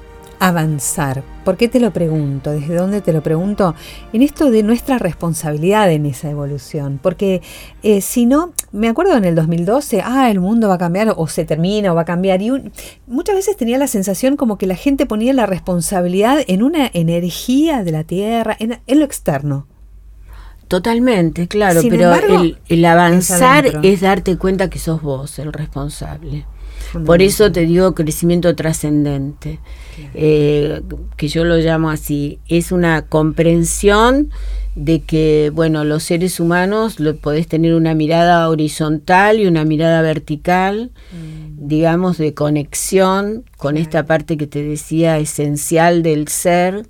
avanzar. 0.48 1.24
¿Por 1.46 1.56
qué 1.56 1.70
te 1.70 1.80
lo 1.80 1.92
pregunto? 1.92 2.52
¿Desde 2.52 2.76
dónde 2.76 3.00
te 3.00 3.14
lo 3.14 3.24
pregunto? 3.24 3.76
En 4.12 4.22
esto 4.22 4.52
de 4.52 4.62
nuestra 4.62 4.98
responsabilidad 4.98 5.90
en 5.90 6.06
esa 6.06 6.30
evolución. 6.30 7.00
Porque 7.02 7.42
eh, 7.82 8.02
si 8.02 8.26
no, 8.26 8.52
me 8.74 8.90
acuerdo 8.90 9.16
en 9.16 9.24
el 9.24 9.36
2012, 9.36 10.02
ah, 10.04 10.30
el 10.30 10.42
mundo 10.42 10.68
va 10.68 10.76
a 10.76 10.78
cambiar 10.78 11.14
o 11.16 11.28
se 11.28 11.46
termina 11.46 11.94
o 11.94 11.96
va 11.96 12.02
a 12.02 12.06
cambiar. 12.06 12.42
Y 12.42 12.52
muchas 13.08 13.36
veces 13.36 13.56
tenía 13.56 13.78
la 13.78 13.88
sensación 13.88 14.36
como 14.36 14.58
que 14.58 14.68
la 14.68 14.76
gente 14.76 15.06
ponía 15.06 15.32
la 15.32 15.46
responsabilidad 15.46 16.40
en 16.48 16.62
una 16.62 16.90
energía 16.94 17.84
de 17.84 17.92
la 17.92 18.04
Tierra, 18.04 18.58
en, 18.60 18.80
lo 19.00 19.06
externo. 19.06 19.68
Totalmente, 20.68 21.48
claro, 21.48 21.82
pero 21.90 22.14
el, 22.68 22.86
avanzar 22.86 23.80
es 23.84 24.02
darte 24.02 24.38
cuenta 24.38 24.70
que 24.70 24.80
sos 24.80 25.02
vos 25.02 25.40
el 25.40 25.54
responsable. 25.54 26.46
Por 27.06 27.22
eso 27.22 27.52
te 27.52 27.66
digo 27.66 27.96
crecimiento 27.96 28.56
trascendente, 28.56 29.60
eh, 30.14 30.82
que 31.18 31.28
yo 31.28 31.44
lo 31.44 31.58
llamo 31.58 31.90
así. 31.90 32.40
Es 32.48 32.72
una 32.72 33.04
comprensión 33.04 34.30
de 34.76 35.02
que, 35.02 35.52
bueno, 35.54 35.84
los 35.84 36.04
seres 36.04 36.40
humanos 36.40 37.00
lo, 37.00 37.16
podés 37.16 37.48
tener 37.48 37.74
una 37.74 37.94
mirada 37.94 38.50
horizontal 38.50 39.40
y 39.40 39.48
una 39.48 39.66
mirada 39.66 40.02
vertical, 40.02 40.92
mm. 41.12 41.68
digamos, 41.68 42.18
de 42.18 42.34
conexión 42.34 43.44
con 43.58 43.78
esta 43.78 44.06
parte 44.06 44.38
que 44.38 44.48
te 44.48 44.64
decía 44.64 45.18
esencial 45.20 46.04
del 46.04 46.28
ser, 46.28 46.88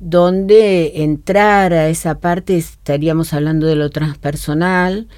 donde 0.00 1.02
entrar 1.02 1.72
a 1.72 1.88
esa 1.88 2.20
parte 2.20 2.58
estaríamos 2.58 3.32
hablando 3.32 3.66
de 3.66 3.76
lo 3.76 3.88
transpersonal, 3.88 5.08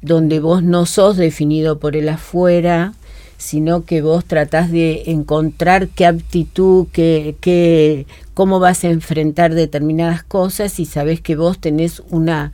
donde 0.00 0.38
vos 0.38 0.62
no 0.62 0.86
sos 0.86 1.16
definido 1.16 1.80
por 1.80 1.96
el 1.96 2.08
afuera, 2.08 2.94
sino 3.40 3.86
que 3.86 4.02
vos 4.02 4.26
tratás 4.26 4.70
de 4.70 5.04
encontrar 5.06 5.88
qué 5.88 6.04
aptitud, 6.04 6.86
qué, 6.92 8.06
cómo 8.34 8.60
vas 8.60 8.84
a 8.84 8.90
enfrentar 8.90 9.54
determinadas 9.54 10.22
cosas 10.22 10.78
y 10.78 10.84
sabés 10.84 11.22
que 11.22 11.36
vos 11.36 11.58
tenés 11.58 12.02
una 12.10 12.52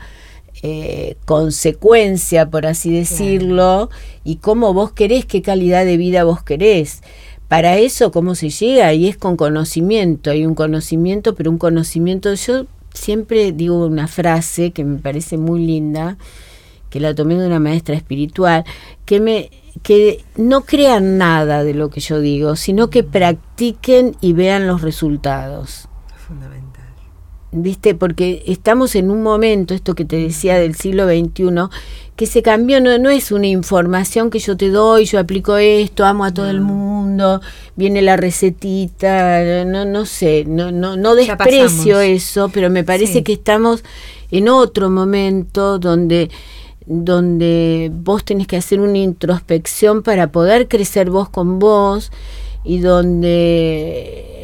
eh, 0.62 1.16
consecuencia, 1.24 2.50
por 2.50 2.66
así 2.66 2.94
decirlo, 2.94 3.90
y 4.22 4.36
cómo 4.36 4.72
vos 4.74 4.92
querés, 4.92 5.24
qué 5.26 5.42
calidad 5.42 5.84
de 5.84 5.96
vida 5.96 6.22
vos 6.22 6.44
querés. 6.44 7.02
Para 7.48 7.78
eso, 7.78 8.12
¿cómo 8.12 8.36
se 8.36 8.50
llega? 8.50 8.92
Y 8.92 9.08
es 9.08 9.16
con 9.16 9.36
conocimiento, 9.36 10.30
hay 10.30 10.46
un 10.46 10.54
conocimiento, 10.54 11.34
pero 11.34 11.50
un 11.50 11.58
conocimiento, 11.58 12.32
yo 12.34 12.66
siempre 12.94 13.50
digo 13.50 13.84
una 13.86 14.06
frase 14.06 14.70
que 14.70 14.84
me 14.84 15.00
parece 15.00 15.36
muy 15.36 15.66
linda, 15.66 16.16
que 16.90 17.00
la 17.00 17.14
tomé 17.14 17.34
de 17.34 17.46
una 17.46 17.60
maestra 17.60 17.94
espiritual, 17.94 18.64
que 19.04 19.20
me 19.20 19.50
que 19.82 20.24
no 20.36 20.62
crean 20.62 21.18
nada 21.18 21.64
de 21.64 21.74
lo 21.74 21.90
que 21.90 22.00
yo 22.00 22.20
digo, 22.20 22.56
sino 22.56 22.90
que 22.90 23.02
practiquen 23.02 24.16
y 24.20 24.32
vean 24.32 24.66
los 24.66 24.82
resultados. 24.82 25.88
Fundamental. 26.26 26.84
¿Viste? 27.52 27.94
Porque 27.94 28.42
estamos 28.46 28.94
en 28.96 29.10
un 29.10 29.22
momento, 29.22 29.74
esto 29.74 29.94
que 29.94 30.04
te 30.04 30.16
decía 30.16 30.58
del 30.58 30.74
siglo 30.74 31.06
XXI, 31.06 31.68
que 32.16 32.26
se 32.26 32.42
cambió, 32.42 32.80
no, 32.80 32.98
no 32.98 33.10
es 33.10 33.30
una 33.30 33.46
información 33.46 34.30
que 34.30 34.38
yo 34.38 34.56
te 34.56 34.70
doy, 34.70 35.04
yo 35.04 35.18
aplico 35.18 35.56
esto, 35.56 36.04
amo 36.04 36.24
a 36.24 36.34
todo 36.34 36.50
el 36.50 36.60
mundo, 36.60 37.40
viene 37.76 38.02
la 38.02 38.16
recetita, 38.16 39.64
no, 39.64 39.84
no 39.84 40.06
sé, 40.06 40.44
no, 40.46 40.72
no, 40.72 40.96
no 40.96 41.14
desprecio 41.14 42.00
eso, 42.00 42.50
pero 42.52 42.70
me 42.70 42.84
parece 42.84 43.22
que 43.22 43.34
estamos 43.34 43.84
en 44.30 44.48
otro 44.48 44.90
momento 44.90 45.78
donde 45.78 46.30
donde 46.86 47.90
vos 47.92 48.24
tenés 48.24 48.46
que 48.46 48.56
hacer 48.56 48.80
una 48.80 48.98
introspección 48.98 50.02
para 50.02 50.30
poder 50.30 50.68
crecer 50.68 51.10
vos 51.10 51.28
con 51.28 51.58
vos 51.58 52.12
y 52.64 52.78
donde 52.78 54.36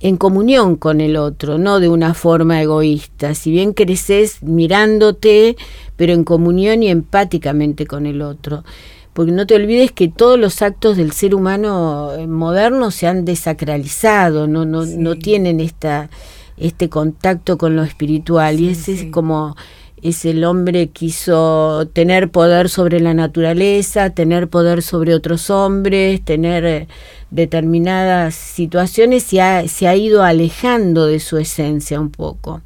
en 0.00 0.16
comunión 0.16 0.76
con 0.76 1.00
el 1.00 1.16
otro, 1.16 1.58
no 1.58 1.80
de 1.80 1.88
una 1.88 2.14
forma 2.14 2.62
egoísta. 2.62 3.34
Si 3.34 3.50
bien 3.50 3.72
creces 3.72 4.42
mirándote, 4.42 5.56
pero 5.96 6.12
en 6.12 6.24
comunión 6.24 6.82
y 6.82 6.88
empáticamente 6.88 7.86
con 7.86 8.06
el 8.06 8.22
otro. 8.22 8.64
Porque 9.12 9.32
no 9.32 9.46
te 9.46 9.56
olvides 9.56 9.90
que 9.90 10.08
todos 10.08 10.38
los 10.38 10.62
actos 10.62 10.96
del 10.96 11.10
ser 11.10 11.34
humano 11.34 12.12
eh, 12.16 12.28
moderno 12.28 12.92
se 12.92 13.08
han 13.08 13.24
desacralizado, 13.24 14.46
no, 14.46 14.64
no, 14.64 14.86
no 14.86 15.16
tienen 15.16 15.58
esta, 15.58 16.08
este 16.56 16.88
contacto 16.88 17.58
con 17.58 17.74
lo 17.74 17.82
espiritual. 17.82 18.60
y 18.60 18.68
ese 18.68 18.92
es 18.92 19.04
como 19.10 19.56
es 20.02 20.24
el 20.24 20.44
hombre 20.44 20.88
quiso 20.88 21.88
tener 21.92 22.30
poder 22.30 22.68
sobre 22.68 23.00
la 23.00 23.14
naturaleza, 23.14 24.10
tener 24.10 24.48
poder 24.48 24.82
sobre 24.82 25.14
otros 25.14 25.50
hombres, 25.50 26.24
tener 26.24 26.64
eh, 26.64 26.88
determinadas 27.30 28.34
situaciones 28.34 29.32
y 29.32 29.38
se 29.68 29.88
ha 29.88 29.96
ido 29.96 30.22
alejando 30.22 31.06
de 31.06 31.20
su 31.20 31.38
esencia 31.38 32.00
un 32.00 32.10
poco. 32.10 32.62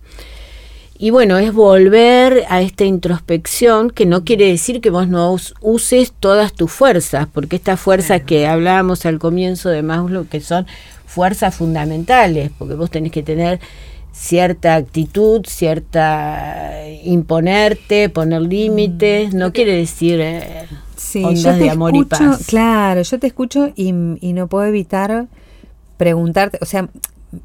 Y 1.02 1.10
bueno, 1.10 1.36
es 1.38 1.52
volver 1.52 2.44
a 2.48 2.62
esta 2.62 2.84
introspección, 2.84 3.90
que 3.90 4.06
no 4.06 4.22
quiere 4.22 4.46
decir 4.46 4.80
que 4.80 4.88
vos 4.88 5.08
no 5.08 5.36
uses 5.60 6.12
todas 6.12 6.52
tus 6.52 6.70
fuerzas, 6.70 7.26
porque 7.32 7.56
estas 7.56 7.80
fuerzas 7.80 8.22
que 8.22 8.46
hablábamos 8.46 9.04
al 9.04 9.18
comienzo 9.18 9.68
de 9.68 9.82
Maslow, 9.82 10.28
que 10.28 10.40
son 10.40 10.64
fuerzas 11.04 11.56
fundamentales, 11.56 12.52
porque 12.56 12.74
vos 12.74 12.88
tenés 12.88 13.10
que 13.10 13.24
tener 13.24 13.58
cierta 14.12 14.74
actitud, 14.74 15.44
cierta 15.46 16.86
imponerte, 17.04 18.08
poner 18.08 18.42
límites, 18.42 19.34
no 19.34 19.52
quiere 19.52 19.74
decir 19.74 20.20
eh, 20.20 20.66
ondas 21.22 21.58
de 21.58 21.70
amor 21.70 21.96
y 21.96 22.04
paz. 22.04 22.46
Claro, 22.46 23.02
yo 23.02 23.18
te 23.18 23.26
escucho 23.26 23.72
y, 23.74 23.88
y 24.20 24.32
no 24.32 24.46
puedo 24.46 24.66
evitar 24.66 25.26
preguntarte, 25.96 26.58
o 26.60 26.66
sea, 26.66 26.88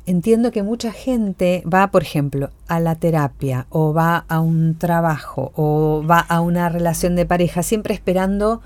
entiendo 0.05 0.51
que 0.51 0.63
mucha 0.63 0.91
gente 0.91 1.63
va, 1.71 1.87
por 1.87 2.03
ejemplo, 2.03 2.49
a 2.67 2.79
la 2.79 2.95
terapia 2.95 3.67
o 3.69 3.93
va 3.93 4.25
a 4.27 4.39
un 4.39 4.77
trabajo 4.77 5.51
o 5.55 6.03
va 6.09 6.19
a 6.19 6.41
una 6.41 6.69
relación 6.69 7.15
de 7.15 7.25
pareja 7.25 7.63
siempre 7.63 7.93
esperando 7.93 8.61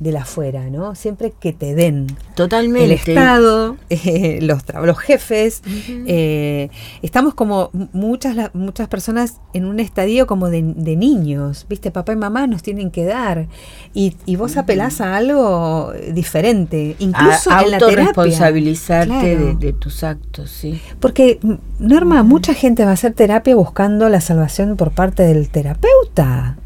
de 0.00 0.12
la 0.12 0.22
afuera, 0.22 0.70
¿no? 0.70 0.94
Siempre 0.94 1.32
que 1.38 1.52
te 1.52 1.74
den. 1.74 2.06
Totalmente. 2.34 2.86
El 2.86 2.92
Estado, 2.92 3.76
eh, 3.90 4.38
los, 4.40 4.62
los 4.82 4.98
jefes. 4.98 5.62
Eh, 5.88 6.70
estamos 7.02 7.34
como 7.34 7.70
muchas, 7.92 8.54
muchas 8.54 8.88
personas 8.88 9.40
en 9.52 9.66
un 9.66 9.78
estadio 9.78 10.26
como 10.26 10.48
de, 10.48 10.62
niños, 10.62 11.66
¿viste? 11.68 11.90
Papá 11.90 12.14
y 12.14 12.16
mamá 12.16 12.46
nos 12.46 12.62
tienen 12.62 12.90
que 12.90 13.04
dar. 13.04 13.46
Y, 13.92 14.14
vos 14.36 14.56
apelás 14.56 15.02
a 15.02 15.16
algo 15.16 15.92
diferente, 16.14 16.96
incluso 16.98 17.50
a, 17.50 17.62
en 17.62 17.72
la 17.72 17.78
responsabilizarte 17.78 19.36
de, 19.36 19.54
de, 19.54 19.72
tus 19.74 20.02
actos, 20.02 20.50
sí. 20.50 20.80
Porque, 20.98 21.38
Norma, 21.78 22.22
mucha 22.22 22.54
gente 22.54 22.84
va 22.84 22.92
a 22.92 22.94
hacer 22.94 23.12
terapia 23.12 23.54
buscando 23.54 24.08
la 24.08 24.22
salvación 24.22 24.78
por 24.78 24.92
parte 24.92 25.24
del 25.24 25.50
terapeuta. 25.50 26.56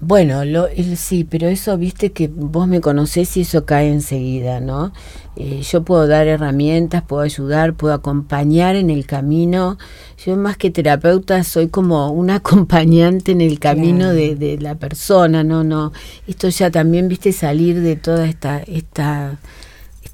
Bueno, 0.00 0.44
lo, 0.44 0.68
sí, 0.96 1.24
pero 1.24 1.48
eso, 1.48 1.76
viste 1.76 2.12
que 2.12 2.28
vos 2.28 2.68
me 2.68 2.80
conocés 2.80 3.36
y 3.36 3.40
eso 3.40 3.64
cae 3.66 3.90
enseguida, 3.90 4.60
¿no? 4.60 4.92
Eh, 5.34 5.62
yo 5.62 5.82
puedo 5.82 6.06
dar 6.06 6.28
herramientas, 6.28 7.02
puedo 7.02 7.22
ayudar, 7.22 7.74
puedo 7.74 7.94
acompañar 7.94 8.76
en 8.76 8.90
el 8.90 9.06
camino. 9.06 9.76
Yo 10.24 10.36
más 10.36 10.56
que 10.56 10.70
terapeuta 10.70 11.42
soy 11.42 11.66
como 11.68 12.12
un 12.12 12.30
acompañante 12.30 13.32
en 13.32 13.40
el 13.40 13.58
camino 13.58 14.10
de, 14.10 14.36
de, 14.36 14.58
la 14.58 14.76
persona, 14.76 15.42
¿no? 15.42 15.64
no 15.64 15.92
Esto 16.28 16.48
ya 16.48 16.70
también, 16.70 17.08
viste, 17.08 17.32
salir 17.32 17.80
de 17.80 17.96
toda 17.96 18.26
esta... 18.26 18.58
esta 18.60 19.38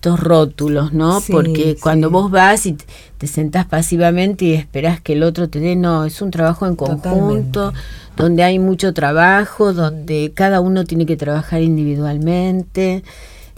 estos 0.05 0.21
rótulos, 0.21 0.93
¿no? 0.93 1.23
Porque 1.31 1.77
cuando 1.81 2.11
vos 2.11 2.31
vas 2.31 2.67
y 2.67 2.77
te 3.17 3.27
sentás 3.27 3.65
pasivamente 3.65 4.45
y 4.45 4.53
esperás 4.53 5.01
que 5.01 5.15
el 5.15 5.23
otro 5.23 5.49
te 5.49 5.61
dé, 5.61 5.77
no, 5.77 6.05
es 6.05 6.21
un 6.21 6.31
trabajo 6.31 6.67
en 6.67 6.77
conjunto 6.77 7.73
donde 8.15 8.43
hay 8.43 8.59
mucho 8.59 8.93
trabajo, 8.93 9.73
donde 9.73 10.33
cada 10.35 10.61
uno 10.61 10.85
tiene 10.85 11.07
que 11.07 11.17
trabajar 11.17 11.63
individualmente, 11.63 13.03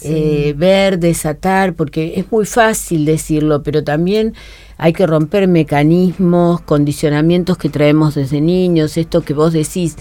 eh, 0.03 0.55
ver, 0.57 1.01
desatar, 1.01 1.75
porque 1.75 2.13
es 2.15 2.31
muy 2.31 2.47
fácil 2.47 3.07
decirlo, 3.07 3.65
pero 3.65 3.83
también 3.83 4.35
hay 4.79 4.93
que 4.93 5.05
romper 5.05 5.49
mecanismos, 5.49 6.61
condicionamientos 6.61 7.59
que 7.59 7.71
traemos 7.71 8.15
desde 8.15 8.41
niños, 8.41 8.97
esto 8.97 9.23
que 9.23 9.35
vos 9.35 9.53
decís. 9.53 9.97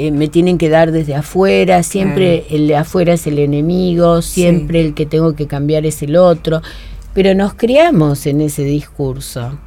Eh, 0.00 0.12
me 0.12 0.28
tienen 0.28 0.58
que 0.58 0.68
dar 0.68 0.92
desde 0.92 1.16
afuera, 1.16 1.82
siempre 1.82 2.46
el 2.50 2.68
de 2.68 2.76
afuera 2.76 3.14
es 3.14 3.26
el 3.26 3.40
enemigo, 3.40 4.22
siempre 4.22 4.80
el 4.80 4.94
que 4.94 5.06
tengo 5.06 5.34
que 5.34 5.48
cambiar 5.48 5.86
es 5.86 6.04
el 6.04 6.14
otro, 6.14 6.62
pero 7.14 7.34
nos 7.34 7.54
criamos 7.54 8.24
en 8.26 8.40
ese 8.40 8.62
discurso. 8.62 9.58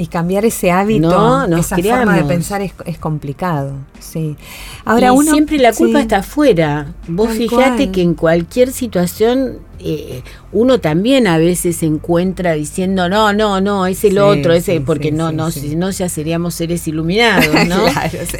Y 0.00 0.06
cambiar 0.06 0.44
ese 0.44 0.70
hábito, 0.70 1.44
esa 1.58 1.76
forma 1.76 2.16
de 2.16 2.24
pensar 2.24 2.62
es, 2.62 2.98
complicado. 2.98 3.72
Sí. 3.98 4.36
Ahora 4.84 5.12
uno, 5.12 5.32
siempre 5.32 5.58
la 5.58 5.72
culpa 5.72 6.00
está 6.00 6.18
afuera. 6.18 6.94
Vos 7.08 7.32
fijate 7.32 7.90
que 7.90 8.00
en 8.02 8.14
cualquier 8.14 8.72
situación 8.72 9.58
eh, 9.80 10.22
uno 10.50 10.80
también 10.80 11.26
a 11.26 11.38
veces 11.38 11.76
se 11.76 11.86
encuentra 11.86 12.54
diciendo 12.54 13.08
no, 13.08 13.32
no, 13.32 13.60
no, 13.60 13.86
es 13.86 14.02
el 14.02 14.18
otro, 14.18 14.52
ese, 14.52 14.80
porque 14.80 15.12
no, 15.12 15.30
no, 15.30 15.50
si 15.50 15.76
no 15.76 15.90
ya 15.90 16.08
seríamos 16.08 16.54
seres 16.54 16.88
iluminados, 16.88 17.46
¿no? 17.68 17.86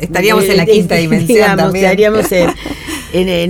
estaríamos 0.01 0.45
en 0.45 0.57
la 0.57 0.67
quinta 0.67 0.95
dimensión. 0.97 1.59
Estaríamos 1.75 2.33
en, 2.33 2.51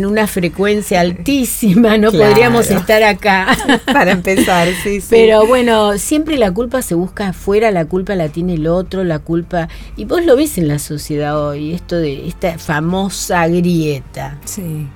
una 0.05 0.27
frecuencia 0.27 1.01
altísima, 1.01 1.99
no 1.99 2.13
podríamos 2.13 2.71
estar 2.71 3.03
acá. 3.03 3.57
Para 3.87 4.13
empezar, 4.13 4.69
sí, 4.83 5.01
sí. 5.01 5.07
Pero 5.11 5.47
bueno, 5.47 5.99
siempre 5.99 6.37
la 6.37 6.53
culpa 6.53 6.83
se 6.83 6.95
busca 6.95 7.29
afuera, 7.29 7.71
la 7.71 7.85
culpa 7.85 8.15
la 8.15 8.29
tiene 8.29 8.55
el 8.55 8.67
otro, 8.67 9.05
la 9.05 9.19
culpa. 9.19 9.69
Y 9.97 10.05
vos 10.05 10.25
lo 10.25 10.37
ves 10.37 10.59
en 10.59 10.69
la 10.69 10.79
sociedad 10.79 11.41
hoy, 11.41 11.73
esto 11.73 11.97
de 11.97 12.29
esta 12.29 12.59
famosa 12.59 13.47
grieta. 13.49 14.39
Sí 14.45 14.87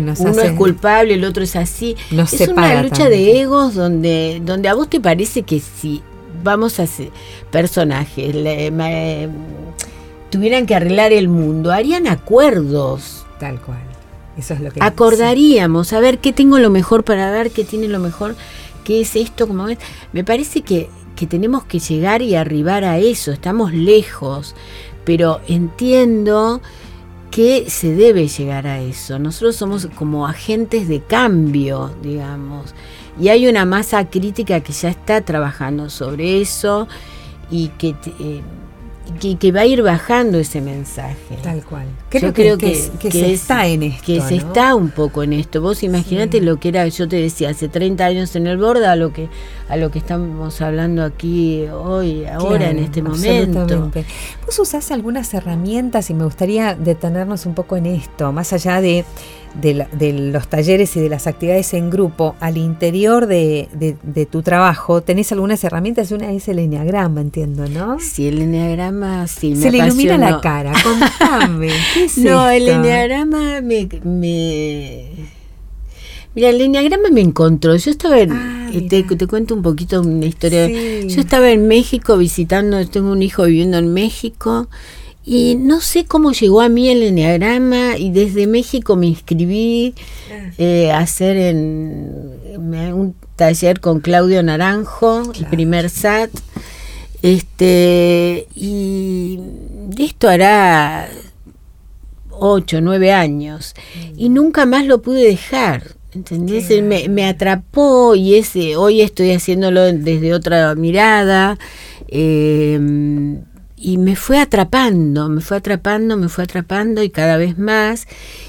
uno 0.00 0.42
es 0.42 0.52
culpable, 0.52 1.14
el 1.14 1.24
otro 1.24 1.42
es 1.42 1.56
así. 1.56 1.96
es 2.10 2.48
una 2.48 2.82
lucha 2.82 3.08
de 3.08 3.40
egos 3.40 3.74
donde, 3.74 4.40
donde 4.44 4.68
a 4.68 4.74
vos 4.74 4.88
te 4.88 5.00
parece 5.00 5.42
que 5.42 5.60
si 5.60 6.02
vamos 6.42 6.80
a 6.80 6.86
ser 6.86 7.10
personajes 7.50 8.34
tuvieran 10.30 10.64
que 10.64 10.74
arreglar 10.74 11.12
el 11.12 11.28
mundo, 11.28 11.72
harían 11.72 12.06
acuerdos. 12.06 13.26
Tal 13.38 13.60
cual. 13.60 13.91
Acordaríamos, 14.80 15.92
a 15.92 16.00
ver 16.00 16.18
qué 16.18 16.32
tengo 16.32 16.58
lo 16.58 16.70
mejor 16.70 17.04
para 17.04 17.30
ver, 17.30 17.50
qué 17.50 17.64
tiene 17.64 17.88
lo 17.88 17.98
mejor, 17.98 18.34
qué 18.84 19.00
es 19.00 19.16
esto, 19.16 19.46
como 19.46 19.64
ves. 19.64 19.78
Me 20.12 20.24
parece 20.24 20.62
que, 20.62 20.88
que 21.16 21.26
tenemos 21.26 21.64
que 21.64 21.78
llegar 21.78 22.22
y 22.22 22.34
arribar 22.34 22.84
a 22.84 22.98
eso, 22.98 23.32
estamos 23.32 23.72
lejos, 23.72 24.54
pero 25.04 25.40
entiendo 25.48 26.60
que 27.32 27.70
se 27.70 27.94
debe 27.94 28.28
llegar 28.28 28.66
a 28.66 28.80
eso. 28.80 29.18
Nosotros 29.18 29.56
somos 29.56 29.88
como 29.94 30.26
agentes 30.26 30.86
de 30.86 31.00
cambio, 31.00 31.90
digamos. 32.02 32.74
Y 33.18 33.28
hay 33.28 33.48
una 33.48 33.64
masa 33.64 34.08
crítica 34.08 34.60
que 34.60 34.72
ya 34.72 34.90
está 34.90 35.22
trabajando 35.22 35.88
sobre 35.88 36.40
eso 36.40 36.88
y 37.50 37.68
que 37.68 37.96
eh, 38.20 38.42
que, 39.38 39.52
va 39.52 39.60
a 39.60 39.66
ir 39.66 39.82
bajando 39.82 40.38
ese 40.38 40.60
mensaje. 40.60 41.36
Tal 41.42 41.62
cual. 41.64 41.86
Creo 42.08 42.32
creo 42.32 42.58
que, 42.58 42.74
se 42.74 43.32
está 43.32 43.66
en 43.66 43.82
esto. 43.82 44.04
Que 44.04 44.20
se 44.20 44.36
está 44.36 44.74
un 44.74 44.90
poco 44.90 45.22
en 45.22 45.32
esto. 45.32 45.60
Vos 45.60 45.82
imaginate 45.82 46.40
lo 46.40 46.58
que 46.58 46.68
era, 46.68 46.86
yo 46.88 47.08
te 47.08 47.16
decía, 47.16 47.50
hace 47.50 47.68
30 47.68 48.04
años 48.04 48.36
en 48.36 48.46
el 48.46 48.58
borde 48.58 48.86
a 48.86 48.96
lo 48.96 49.12
que, 49.12 49.28
a 49.68 49.76
lo 49.76 49.90
que 49.90 49.98
estamos 49.98 50.60
hablando 50.60 51.04
aquí 51.04 51.66
hoy, 51.66 52.26
ahora, 52.26 52.70
en 52.70 52.78
este 52.78 53.02
momento. 53.02 53.90
Vos 54.52 54.58
usás 54.68 54.90
algunas 54.90 55.32
herramientas 55.32 56.10
y 56.10 56.14
me 56.14 56.24
gustaría 56.24 56.74
detenernos 56.74 57.46
un 57.46 57.54
poco 57.54 57.78
en 57.78 57.86
esto, 57.86 58.32
más 58.32 58.52
allá 58.52 58.82
de 58.82 59.06
de, 59.54 60.12
los 60.30 60.46
talleres 60.46 60.94
y 60.94 61.00
de 61.00 61.08
las 61.08 61.26
actividades 61.26 61.72
en 61.72 61.88
grupo 61.88 62.36
al 62.38 62.58
interior 62.58 63.26
de, 63.26 64.26
tu 64.30 64.42
trabajo, 64.42 65.00
tenés 65.00 65.32
algunas 65.32 65.64
herramientas 65.64 66.10
y 66.10 66.14
una 66.16 66.32
es 66.32 66.48
el 66.48 66.58
enneagrama, 66.58 67.22
entiendo, 67.22 67.66
¿no? 67.66 67.98
Sí, 67.98 68.28
el 68.28 68.42
enneagrama, 68.42 69.26
sí. 69.26 69.56
Se 69.56 69.70
le 69.70 69.78
ilumina 69.78 70.18
la 70.18 70.38
cara, 70.42 70.74
contame. 70.82 71.70
no, 72.18 72.50
el 72.50 72.68
enneagrama 72.68 73.62
me, 73.62 73.88
Mira, 76.34 76.50
el 76.50 76.60
enneagrama 76.60 77.08
me 77.10 77.22
encontró. 77.22 77.74
Yo 77.76 77.90
estaba 77.90 78.18
en. 78.20 78.32
Ah, 78.32 78.61
te, 78.80 79.04
cuento 79.26 79.54
un 79.54 79.62
poquito 79.62 80.00
una 80.00 80.26
historia. 80.26 80.68
Yo 80.68 81.20
estaba 81.20 81.50
en 81.50 81.68
México 81.68 82.16
visitando. 82.16 82.84
Tengo 82.86 83.12
un 83.12 83.22
hijo 83.22 83.44
viviendo 83.44 83.78
en 83.78 83.92
México 83.92 84.68
y 85.24 85.54
no 85.54 85.80
sé 85.80 86.04
cómo 86.04 86.32
llegó 86.32 86.60
a 86.62 86.68
mí 86.68 86.88
el 86.88 87.02
enneagrama 87.02 87.96
y 87.96 88.10
desde 88.10 88.48
México 88.48 88.96
me 88.96 89.06
inscribí 89.06 89.94
ah. 90.30 90.50
eh, 90.58 90.90
a 90.90 90.98
hacer 90.98 91.36
en, 91.36 92.32
un 92.56 93.14
taller 93.36 93.80
con 93.80 94.00
Claudio 94.00 94.42
Naranjo, 94.42 95.32
el 95.32 95.46
primer 95.46 95.90
SAT. 95.90 96.30
Este, 97.22 98.48
y 98.56 99.38
esto 99.96 100.28
hará 100.28 101.08
ocho, 102.30 102.80
nueve 102.80 103.12
años. 103.12 103.74
Y 104.16 104.28
mm. 104.28 104.34
nunca 104.34 104.66
más 104.66 104.86
lo 104.86 105.02
pude 105.02 105.22
dejar. 105.22 105.94
¿Entendés? 106.14 106.68
Me, 106.82 107.08
me, 107.08 107.26
atrapó 107.26 108.14
y 108.14 108.34
ese, 108.34 108.76
hoy 108.76 109.00
estoy 109.00 109.32
haciéndolo 109.32 109.80
desde 109.92 110.34
otra 110.34 110.74
mirada. 110.74 111.58
Eh, 112.08 112.78
y 113.82 113.98
me 113.98 114.14
fue 114.14 114.38
atrapando, 114.38 115.28
me 115.28 115.40
fue 115.40 115.56
atrapando, 115.56 116.16
me 116.16 116.28
fue 116.28 116.44
atrapando 116.44 117.02
y 117.02 117.10
cada 117.10 117.36
vez 117.36 117.58
más. 117.58 118.06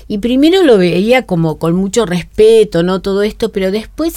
Y 0.08 0.20
primero 0.20 0.64
lo 0.64 0.78
veía 0.78 1.26
como 1.26 1.58
con 1.58 1.76
mucho 1.76 2.06
respeto, 2.06 2.84
¿no? 2.84 3.02
Todo 3.02 3.24
esto, 3.24 3.52
pero 3.52 3.72
después 3.72 4.14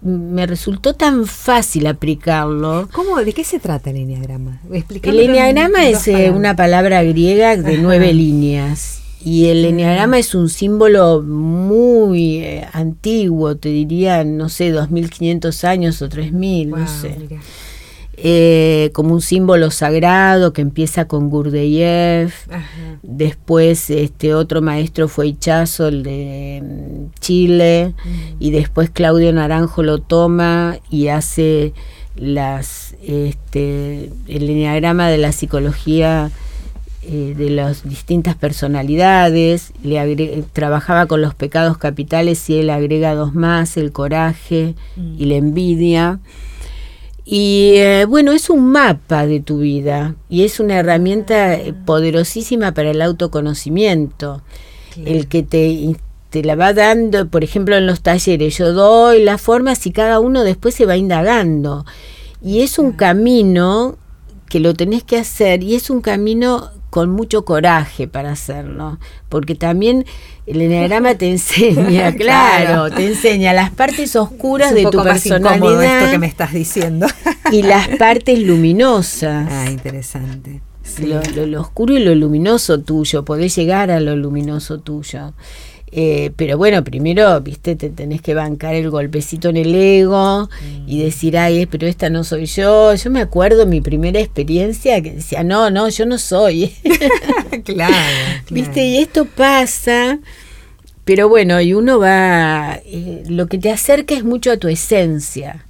me 0.00 0.46
resultó 0.46 0.94
tan 0.94 1.26
fácil 1.26 1.86
aplicarlo. 1.86 2.88
¿Cómo? 2.92 3.22
¿De 3.22 3.34
qué 3.34 3.44
se 3.44 3.58
trata 3.58 3.90
el 3.90 3.96
enneagrama? 3.96 4.60
El 5.02 5.20
enneagrama 5.20 5.86
es 5.86 6.08
eh, 6.08 6.30
una 6.30 6.56
palabra 6.56 7.02
griega 7.02 7.56
de 7.56 7.76
nueve 7.76 8.14
líneas. 8.14 8.97
Y 9.28 9.48
el 9.48 9.62
enneagrama 9.62 10.18
es 10.18 10.34
un 10.34 10.48
símbolo 10.48 11.20
muy 11.20 12.38
eh, 12.38 12.66
antiguo, 12.72 13.56
te 13.56 13.68
diría, 13.68 14.24
no 14.24 14.48
sé, 14.48 14.70
2500 14.70 15.64
años 15.64 16.00
o 16.00 16.08
3000, 16.08 16.70
no 16.70 16.88
sé. 16.88 17.14
Eh, 18.16 18.88
como 18.94 19.12
un 19.12 19.20
símbolo 19.20 19.70
sagrado 19.70 20.54
que 20.54 20.62
empieza 20.62 21.08
con 21.08 21.28
Gurdjieff. 21.28 22.48
Después 23.02 23.90
este 23.90 24.32
otro 24.34 24.62
maestro 24.62 25.08
fue 25.08 25.26
Ichazo, 25.26 25.88
el 25.88 26.04
de 26.04 26.62
mm, 26.64 27.20
Chile, 27.20 27.92
mm. 28.02 28.36
y 28.40 28.50
después 28.50 28.88
Claudio 28.88 29.30
Naranjo 29.34 29.82
lo 29.82 29.98
toma 29.98 30.78
y 30.88 31.08
hace 31.08 31.74
las 32.16 32.96
este, 33.02 34.10
el 34.26 34.48
enneagrama 34.48 35.10
de 35.10 35.18
la 35.18 35.32
psicología 35.32 36.30
eh, 37.10 37.34
de 37.34 37.48
las 37.48 37.88
distintas 37.88 38.36
personalidades, 38.36 39.72
le 39.82 40.44
trabajaba 40.52 41.06
con 41.06 41.22
los 41.22 41.34
pecados 41.34 41.78
capitales 41.78 42.50
y 42.50 42.58
él 42.58 42.68
agrega 42.68 43.14
dos 43.14 43.34
más, 43.34 43.78
el 43.78 43.92
coraje 43.92 44.74
y 45.16 45.24
la 45.24 45.36
envidia. 45.36 46.20
Y 47.24 47.76
eh, 47.76 48.04
bueno, 48.06 48.32
es 48.32 48.50
un 48.50 48.70
mapa 48.72 49.26
de 49.26 49.40
tu 49.40 49.60
vida 49.60 50.16
y 50.28 50.44
es 50.44 50.60
una 50.60 50.78
herramienta 50.80 51.54
eh, 51.54 51.72
poderosísima 51.72 52.72
para 52.72 52.90
el 52.90 53.00
autoconocimiento. 53.00 54.42
El 55.02 55.28
que 55.28 55.42
te, 55.42 55.96
te 56.28 56.44
la 56.44 56.56
va 56.56 56.74
dando, 56.74 57.26
por 57.28 57.42
ejemplo, 57.42 57.74
en 57.74 57.86
los 57.86 58.02
talleres, 58.02 58.58
yo 58.58 58.74
doy 58.74 59.24
las 59.24 59.40
formas 59.40 59.86
y 59.86 59.92
cada 59.92 60.20
uno 60.20 60.44
después 60.44 60.74
se 60.74 60.84
va 60.84 60.98
indagando. 60.98 61.86
Y 62.42 62.60
es 62.60 62.78
un 62.78 62.92
camino 62.92 63.96
que 64.50 64.60
lo 64.60 64.74
tenés 64.74 65.04
que 65.04 65.16
hacer 65.16 65.62
y 65.62 65.74
es 65.74 65.88
un 65.88 66.02
camino 66.02 66.70
con 66.90 67.10
mucho 67.10 67.44
coraje 67.44 68.08
para 68.08 68.32
hacerlo, 68.32 68.98
porque 69.28 69.54
también 69.54 70.06
el 70.46 70.62
enneagrama 70.62 71.14
te 71.16 71.30
enseña, 71.30 72.14
claro, 72.16 72.90
te 72.90 73.06
enseña 73.06 73.52
las 73.52 73.70
partes 73.70 74.16
oscuras 74.16 74.74
de 74.74 74.86
tu 74.86 75.02
personalidad 75.02 75.98
esto 75.98 76.10
que 76.10 76.18
me 76.18 76.26
estás 76.26 76.52
diciendo 76.52 77.06
y 77.52 77.62
las 77.62 77.88
partes 77.98 78.38
luminosas. 78.38 79.48
Ah, 79.50 79.70
interesante. 79.70 80.62
lo, 81.00 81.60
oscuro 81.60 81.94
y 81.94 82.02
lo 82.02 82.14
luminoso 82.14 82.80
tuyo, 82.80 83.24
podés 83.24 83.54
llegar 83.54 83.90
a 83.90 84.00
lo 84.00 84.16
luminoso 84.16 84.78
tuyo. 84.80 85.34
Eh, 85.90 86.32
pero 86.36 86.58
bueno, 86.58 86.84
primero, 86.84 87.40
viste, 87.40 87.74
te 87.76 87.88
tenés 87.90 88.20
que 88.20 88.34
bancar 88.34 88.74
el 88.74 88.90
golpecito 88.90 89.48
en 89.48 89.56
el 89.56 89.74
ego 89.74 90.48
y 90.86 90.96
mm. 90.96 91.00
decir, 91.00 91.38
ay, 91.38 91.66
pero 91.66 91.86
esta 91.86 92.10
no 92.10 92.24
soy 92.24 92.46
yo. 92.46 92.94
Yo 92.94 93.10
me 93.10 93.20
acuerdo 93.20 93.66
mi 93.66 93.80
primera 93.80 94.20
experiencia 94.20 95.00
que 95.02 95.12
decía, 95.12 95.42
no, 95.42 95.70
no, 95.70 95.88
yo 95.88 96.06
no 96.06 96.18
soy. 96.18 96.74
claro, 97.64 97.94
Viste, 98.50 98.84
y 98.84 98.98
esto 98.98 99.24
pasa, 99.24 100.18
pero 101.04 101.28
bueno, 101.28 101.60
y 101.60 101.72
uno 101.72 101.98
va, 101.98 102.80
eh, 102.84 103.24
lo 103.28 103.46
que 103.46 103.58
te 103.58 103.70
acerca 103.70 104.14
es 104.14 104.24
mucho 104.24 104.52
a 104.52 104.58
tu 104.58 104.68
esencia. 104.68 105.64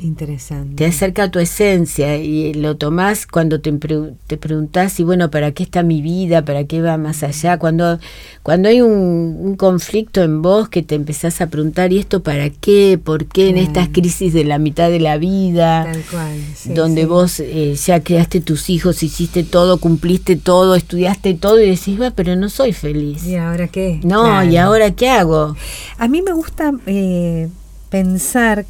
Interesante. 0.00 0.74
Te 0.76 0.86
acerca 0.86 1.24
a 1.24 1.30
tu 1.30 1.38
esencia 1.38 2.16
y 2.16 2.52
lo 2.54 2.76
tomás 2.76 3.26
cuando 3.26 3.60
te, 3.60 3.72
te 3.72 4.36
preguntás, 4.36 4.98
y 4.98 5.04
bueno, 5.04 5.30
¿para 5.30 5.52
qué 5.52 5.62
está 5.62 5.82
mi 5.82 6.02
vida? 6.02 6.44
¿Para 6.44 6.64
qué 6.64 6.82
va 6.82 6.96
más 6.96 7.22
allá? 7.22 7.58
Cuando, 7.58 7.98
cuando 8.42 8.68
hay 8.68 8.80
un, 8.80 9.56
conflicto 9.56 10.22
en 10.22 10.42
vos 10.42 10.68
que 10.68 10.82
te 10.82 10.96
empezás 10.96 11.40
a 11.40 11.46
preguntar, 11.46 11.92
¿y 11.92 11.98
esto 11.98 12.22
para 12.22 12.50
qué? 12.50 12.98
¿Por 13.02 13.26
qué 13.26 13.50
en 13.50 13.56
estas 13.56 13.88
crisis 13.88 14.32
de 14.32 14.44
la 14.44 14.58
mitad 14.58 14.90
de 14.90 15.00
la 15.00 15.16
vida? 15.16 15.84
Tal 15.84 16.02
cual, 16.10 16.40
donde 16.74 17.06
vos 17.06 17.38
eh, 17.40 17.74
ya 17.74 18.00
creaste 18.00 18.40
tus 18.40 18.68
hijos, 18.70 19.02
hiciste 19.02 19.44
todo, 19.44 19.78
cumpliste 19.78 20.36
todo, 20.36 20.74
estudiaste 20.74 21.34
todo 21.34 21.60
y 21.60 21.70
decís, 21.70 22.00
va, 22.00 22.10
pero 22.10 22.34
no 22.34 22.48
soy 22.48 22.72
feliz. 22.72 23.24
¿Y 23.26 23.36
ahora 23.36 23.68
qué? 23.68 24.00
No, 24.02 24.44
¿y 24.44 24.56
ahora 24.56 24.90
qué 24.90 25.08
hago? 25.08 25.56
A 25.98 26.08
mí 26.08 26.20
me 26.20 26.32
gusta 26.32 26.72
eh, 26.86 27.48
pensar 27.90 28.66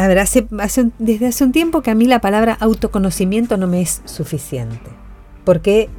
a 0.00 0.08
ver, 0.08 0.18
hace, 0.18 0.46
desde 0.98 1.26
hace 1.26 1.44
un 1.44 1.52
tiempo 1.52 1.82
que 1.82 1.90
a 1.90 1.94
mí 1.94 2.06
la 2.06 2.22
palabra 2.22 2.56
autoconocimiento 2.58 3.58
no 3.58 3.66
me 3.66 3.82
es 3.82 4.00
suficiente, 4.06 4.88
porque 5.44 5.90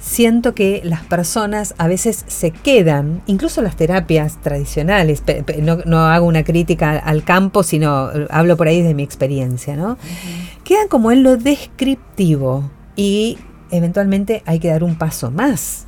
siento 0.00 0.56
que 0.56 0.80
las 0.82 1.04
personas 1.04 1.76
a 1.78 1.86
veces 1.86 2.24
se 2.26 2.50
quedan, 2.50 3.22
incluso 3.26 3.62
las 3.62 3.76
terapias 3.76 4.40
tradicionales, 4.40 5.22
no, 5.86 5.98
hago 5.98 6.26
una 6.26 6.42
crítica 6.42 6.98
al 6.98 7.22
campo, 7.22 7.62
sino 7.62 8.10
eh, 8.10 8.26
hablo 8.28 8.56
por 8.56 8.66
ahí 8.66 8.82
de 8.82 8.92
mi 8.92 9.04
experiencia, 9.04 9.76
¿no? 9.76 9.98
Quedan 10.64 10.88
como 10.88 11.12
en 11.12 11.22
lo 11.22 11.36
descriptivo 11.36 12.72
y 12.96 13.38
eventualmente 13.70 14.42
hay 14.46 14.58
que 14.58 14.66
dar 14.66 14.82
un 14.82 14.96
paso 14.96 15.30
más. 15.30 15.86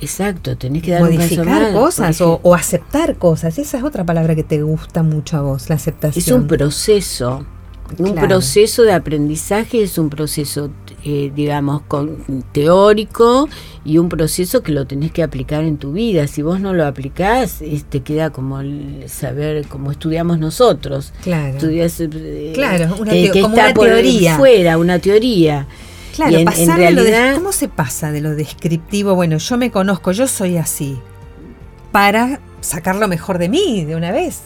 Exacto, 0.00 0.56
tenés 0.56 0.82
que 0.82 0.92
dar 0.92 1.02
modificar 1.02 1.72
cosas 1.72 2.20
o, 2.20 2.54
aceptar 2.54 3.16
cosas. 3.16 3.58
Esa 3.58 3.78
es 3.78 3.84
otra 3.84 4.04
palabra 4.04 4.34
que 4.34 4.44
te 4.44 4.62
gusta 4.62 5.02
mucho 5.02 5.36
a 5.36 5.42
vos, 5.42 5.68
la 5.68 5.74
aceptación. 5.74 6.22
Es 6.22 6.30
un 6.30 6.46
proceso, 6.46 7.44
un 7.98 8.14
proceso 8.14 8.82
de 8.82 8.92
aprendizaje, 8.92 9.82
es 9.82 9.98
un 9.98 10.08
proceso, 10.08 10.70
eh, 11.04 11.32
digamos, 11.34 11.82
con, 11.88 12.44
teórico 12.52 13.48
y 13.84 13.98
un 13.98 14.08
proceso 14.08 14.62
que 14.62 14.70
lo 14.70 14.86
tenés 14.86 15.10
que 15.10 15.24
aplicar 15.24 15.64
en 15.64 15.78
tu 15.78 15.92
vida. 15.92 16.28
Si 16.28 16.42
vos 16.42 16.60
no 16.60 16.74
lo 16.74 16.86
aplicás, 16.86 17.60
te 17.88 18.00
queda 18.00 18.30
como 18.30 18.60
el 18.60 19.04
saber, 19.08 19.66
como 19.66 19.90
estudiamos 19.90 20.38
nosotros. 20.38 21.12
Claro. 21.22 21.54
Estudias, 21.54 22.00
eh, 22.00 22.52
claro, 22.54 22.94
una 23.00 23.10
que 23.10 23.26
está 23.26 23.46
una 23.46 23.74
teoría. 23.74 24.36
fuera, 24.36 24.78
una 24.78 25.00
teoría. 25.00 25.66
Claro, 26.18 26.36
en, 26.36 27.34
¿cómo 27.36 27.52
se 27.52 27.68
pasa 27.68 28.10
de 28.10 28.20
lo 28.20 28.34
descriptivo? 28.34 29.14
Bueno, 29.14 29.38
yo 29.38 29.56
me 29.56 29.70
conozco, 29.70 30.10
yo 30.10 30.26
soy 30.26 30.56
así, 30.56 30.98
para 31.92 32.40
sacar 32.60 32.96
lo 32.96 33.06
mejor 33.06 33.38
de 33.38 33.48
mí 33.48 33.84
de 33.84 33.94
una 33.94 34.10
vez. 34.10 34.40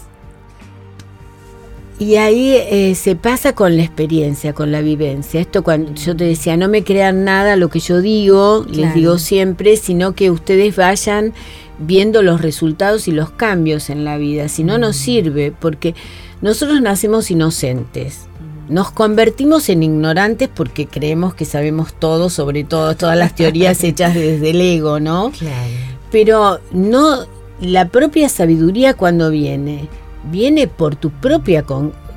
Y 1.98 2.16
ahí 2.16 2.56
eh, 2.56 2.94
se 2.94 3.16
pasa 3.16 3.54
con 3.54 3.74
la 3.78 3.84
experiencia, 3.84 4.52
con 4.52 4.70
la 4.70 4.82
vivencia. 4.82 5.40
Esto 5.40 5.64
cuando 5.64 5.94
yo 5.94 6.14
te 6.14 6.24
decía, 6.24 6.58
no 6.58 6.68
me 6.68 6.84
crean 6.84 7.24
nada 7.24 7.56
lo 7.56 7.70
que 7.70 7.80
yo 7.80 8.02
digo, 8.02 8.66
les 8.68 8.92
digo 8.94 9.16
siempre, 9.16 9.78
sino 9.78 10.12
que 10.14 10.30
ustedes 10.30 10.76
vayan 10.76 11.32
viendo 11.78 12.22
los 12.22 12.42
resultados 12.42 13.08
y 13.08 13.12
los 13.12 13.30
cambios 13.30 13.88
en 13.88 14.04
la 14.04 14.18
vida. 14.18 14.48
Si 14.48 14.62
no, 14.62 14.76
no 14.76 14.90
mm. 14.90 14.94
sirve, 14.94 15.54
porque 15.58 15.94
nosotros 16.42 16.82
nacemos 16.82 17.30
inocentes 17.30 18.26
nos 18.72 18.90
convertimos 18.90 19.68
en 19.68 19.82
ignorantes 19.82 20.48
porque 20.48 20.86
creemos 20.86 21.34
que 21.34 21.44
sabemos 21.44 21.92
todo 21.94 22.30
sobre 22.30 22.64
todo, 22.64 22.96
todas 22.96 23.16
las 23.16 23.34
teorías 23.34 23.84
hechas 23.84 24.14
desde 24.14 24.50
el 24.50 24.60
ego, 24.60 24.98
¿no? 24.98 25.30
Claro. 25.30 25.70
Pero 26.10 26.60
no, 26.72 27.26
la 27.60 27.88
propia 27.88 28.28
sabiduría 28.28 28.94
cuando 28.94 29.30
viene, 29.30 29.88
viene 30.30 30.68
por 30.68 30.96
tu 30.96 31.10
propia 31.10 31.64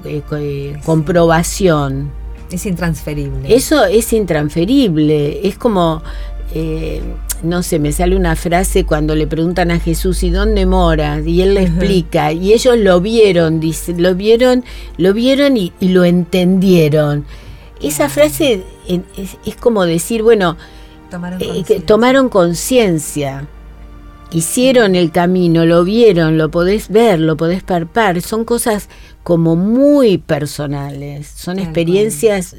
eh, 0.06 0.22
eh, 0.32 0.80
comprobación. 0.86 2.12
Es 2.52 2.66
intransferible. 2.66 3.54
Eso 3.54 3.86
es 3.86 4.14
intransferible. 4.14 5.48
Es 5.48 5.58
como 5.58 6.04
eh, 6.54 7.02
no 7.44 7.64
sé, 7.64 7.80
me 7.80 7.92
sale 7.92 8.16
una 8.16 8.36
frase 8.36 8.86
cuando 8.86 9.16
le 9.16 9.28
preguntan 9.28 9.72
a 9.72 9.80
Jesús 9.80 10.24
y 10.24 10.30
dónde 10.30 10.66
mora 10.66 11.20
y 11.20 11.42
él 11.42 11.56
le 11.56 11.64
explica 11.64 12.32
y 12.32 12.54
ellos 12.54 12.78
lo 12.78 13.02
vieron, 13.02 13.60
dice, 13.60 13.94
lo 13.94 14.16
vieron, 14.16 14.64
lo 14.98 15.14
vieron 15.14 15.58
y, 15.58 15.74
lo 15.82 16.06
entendieron. 16.06 17.26
Esa 17.82 18.10
frase 18.10 18.64
es, 18.88 19.56
como 19.58 19.86
decir, 19.86 20.24
bueno, 20.24 20.58
tomaron 21.86 22.30
conciencia. 22.30 23.48
hicieron 24.32 24.96
el 24.96 25.12
camino, 25.12 25.66
lo 25.66 25.84
vieron, 25.84 26.38
lo 26.38 26.50
podés 26.50 26.90
ver, 26.90 27.20
lo 27.20 27.38
podés 27.38 27.64
parpar, 27.64 28.22
son 28.22 28.46
cosas 28.46 28.90
como 29.24 29.56
muy 29.56 30.18
personales, 30.18 31.28
son 31.28 31.60
experiencias 31.60 32.56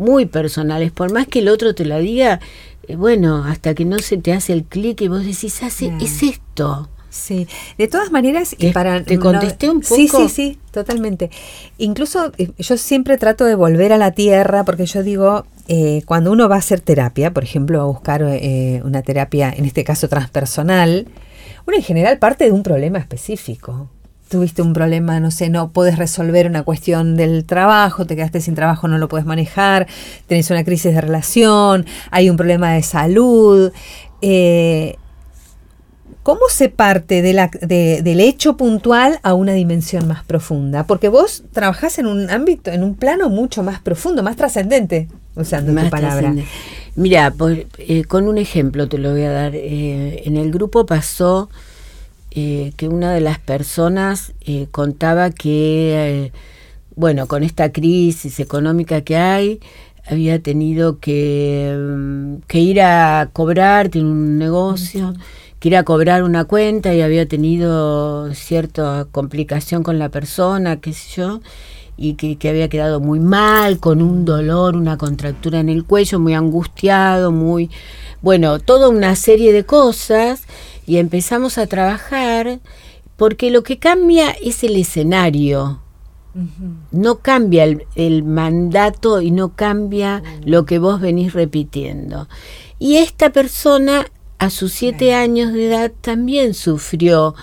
muy 0.00 0.26
personales, 0.26 0.90
por 0.90 1.12
más 1.12 1.28
que 1.28 1.40
el 1.40 1.48
otro 1.48 1.74
te 1.74 1.84
la 1.84 1.98
diga, 1.98 2.40
eh, 2.88 2.96
bueno, 2.96 3.44
hasta 3.44 3.74
que 3.74 3.84
no 3.84 3.98
se 3.98 4.16
te 4.16 4.32
hace 4.32 4.54
el 4.54 4.64
clic 4.64 5.02
y 5.02 5.08
vos 5.08 5.24
decís, 5.24 5.62
hace, 5.62 5.92
es 6.00 6.22
esto. 6.22 6.88
Sí, 7.10 7.48
de 7.76 7.88
todas 7.88 8.12
maneras, 8.12 8.54
y 8.56 8.70
para... 8.70 9.02
Te 9.02 9.18
contesté 9.18 9.68
un 9.68 9.80
poco. 9.80 9.96
Sí, 9.96 10.08
sí, 10.08 10.28
sí, 10.28 10.58
totalmente. 10.70 11.28
Incluso 11.76 12.32
eh, 12.38 12.50
yo 12.56 12.76
siempre 12.76 13.18
trato 13.18 13.44
de 13.44 13.56
volver 13.56 13.92
a 13.92 13.98
la 13.98 14.12
tierra 14.12 14.64
porque 14.64 14.86
yo 14.86 15.02
digo, 15.02 15.44
eh, 15.66 16.02
cuando 16.06 16.30
uno 16.30 16.48
va 16.48 16.54
a 16.54 16.60
hacer 16.60 16.80
terapia, 16.80 17.32
por 17.32 17.42
ejemplo, 17.42 17.80
a 17.80 17.84
buscar 17.84 18.22
una 18.22 19.02
terapia, 19.02 19.52
en 19.54 19.64
este 19.64 19.82
caso 19.84 20.08
transpersonal, 20.08 21.08
uno 21.66 21.76
en 21.76 21.82
general 21.82 22.18
parte 22.18 22.44
de 22.44 22.52
un 22.52 22.62
problema 22.62 22.98
específico 22.98 23.90
tuviste 24.30 24.62
un 24.62 24.72
problema, 24.72 25.18
no 25.18 25.30
sé, 25.30 25.50
no 25.50 25.72
puedes 25.72 25.98
resolver 25.98 26.46
una 26.46 26.62
cuestión 26.62 27.16
del 27.16 27.44
trabajo, 27.44 28.06
te 28.06 28.14
quedaste 28.14 28.40
sin 28.40 28.54
trabajo, 28.54 28.86
no 28.86 28.96
lo 28.96 29.08
puedes 29.08 29.26
manejar, 29.26 29.88
tenés 30.28 30.50
una 30.50 30.64
crisis 30.64 30.94
de 30.94 31.00
relación, 31.00 31.84
hay 32.10 32.30
un 32.30 32.36
problema 32.36 32.72
de 32.72 32.82
salud. 32.82 33.72
Eh, 34.22 34.96
¿cómo 36.22 36.42
se 36.48 36.68
parte 36.68 37.22
de 37.22 37.32
la, 37.32 37.48
del 37.48 38.20
hecho 38.20 38.56
puntual 38.56 39.18
a 39.22 39.34
una 39.34 39.52
dimensión 39.52 40.06
más 40.06 40.22
profunda? 40.24 40.86
Porque 40.86 41.08
vos 41.08 41.42
trabajás 41.52 41.98
en 41.98 42.06
un 42.06 42.30
ámbito, 42.30 42.70
en 42.70 42.84
un 42.84 42.94
plano 42.94 43.28
mucho 43.28 43.64
más 43.64 43.80
profundo, 43.80 44.22
más 44.22 44.36
trascendente, 44.36 45.08
usando 45.34 45.72
más 45.72 45.84
tu 45.84 45.90
palabra. 45.90 46.32
Mira, 46.94 47.34
eh, 47.78 48.04
con 48.04 48.28
un 48.28 48.38
ejemplo 48.38 48.88
te 48.88 48.98
lo 48.98 49.10
voy 49.10 49.22
a 49.22 49.32
dar. 49.32 49.56
Eh, 49.56 50.22
en 50.24 50.36
el 50.36 50.52
grupo 50.52 50.86
pasó 50.86 51.50
eh, 52.30 52.72
que 52.76 52.88
una 52.88 53.12
de 53.12 53.20
las 53.20 53.38
personas 53.38 54.32
contaba 54.70 55.30
que, 55.30 56.32
bueno, 56.96 57.26
con 57.26 57.42
esta 57.42 57.72
crisis 57.72 58.40
económica 58.40 59.00
que 59.02 59.16
hay, 59.16 59.60
había 60.06 60.40
tenido 60.40 60.98
que, 60.98 61.76
mm, 61.78 62.42
que 62.46 62.58
ir 62.58 62.80
a 62.80 63.30
cobrar, 63.32 63.88
tiene 63.88 64.08
un 64.08 64.38
negocio, 64.38 65.14
que 65.58 65.68
ir 65.68 65.76
a 65.76 65.84
cobrar 65.84 66.22
una 66.22 66.44
cuenta 66.44 66.94
y 66.94 67.00
había 67.00 67.26
tenido 67.26 68.32
cierta 68.34 69.06
complicación 69.12 69.82
con 69.82 69.98
la 69.98 70.08
persona, 70.08 70.80
qué 70.80 70.92
sé 70.92 71.16
yo 71.16 71.40
y 72.02 72.14
que, 72.14 72.48
había 72.48 72.70
quedado 72.70 72.98
muy 72.98 73.20
mal, 73.20 73.78
con 73.78 74.00
un 74.00 74.24
dolor, 74.24 74.74
una 74.74 74.96
contractura 74.96 75.60
en 75.60 75.68
el 75.68 75.84
cuello, 75.84 76.18
muy 76.18 76.32
angustiado, 76.32 77.30
muy, 77.30 77.70
bueno, 78.22 78.58
toda 78.58 78.88
una 78.88 79.14
serie 79.16 79.52
de 79.52 79.64
cosas 79.64 80.44
y 80.90 80.98
empezamos 80.98 81.56
a 81.56 81.68
trabajar 81.68 82.58
porque 83.16 83.52
lo 83.52 83.62
que 83.62 83.78
cambia 83.78 84.32
es 84.32 84.64
el 84.64 84.74
escenario. 84.74 85.80
No 86.90 87.18
cambia 87.18 87.64
el, 87.94 88.24
mandato 88.24 89.20
y 89.20 89.30
no 89.30 89.54
cambia 89.54 90.20
lo 90.44 90.66
que 90.66 90.80
vos 90.80 91.00
venís 91.00 91.32
repitiendo. 91.32 92.26
Y 92.80 92.96
esta 92.96 93.30
persona 93.30 94.10
a 94.38 94.50
sus 94.50 94.72
siete 94.72 95.14
años 95.14 95.52
de 95.52 95.68
edad 95.68 95.92
también 96.00 96.54
sufrió 96.54 97.36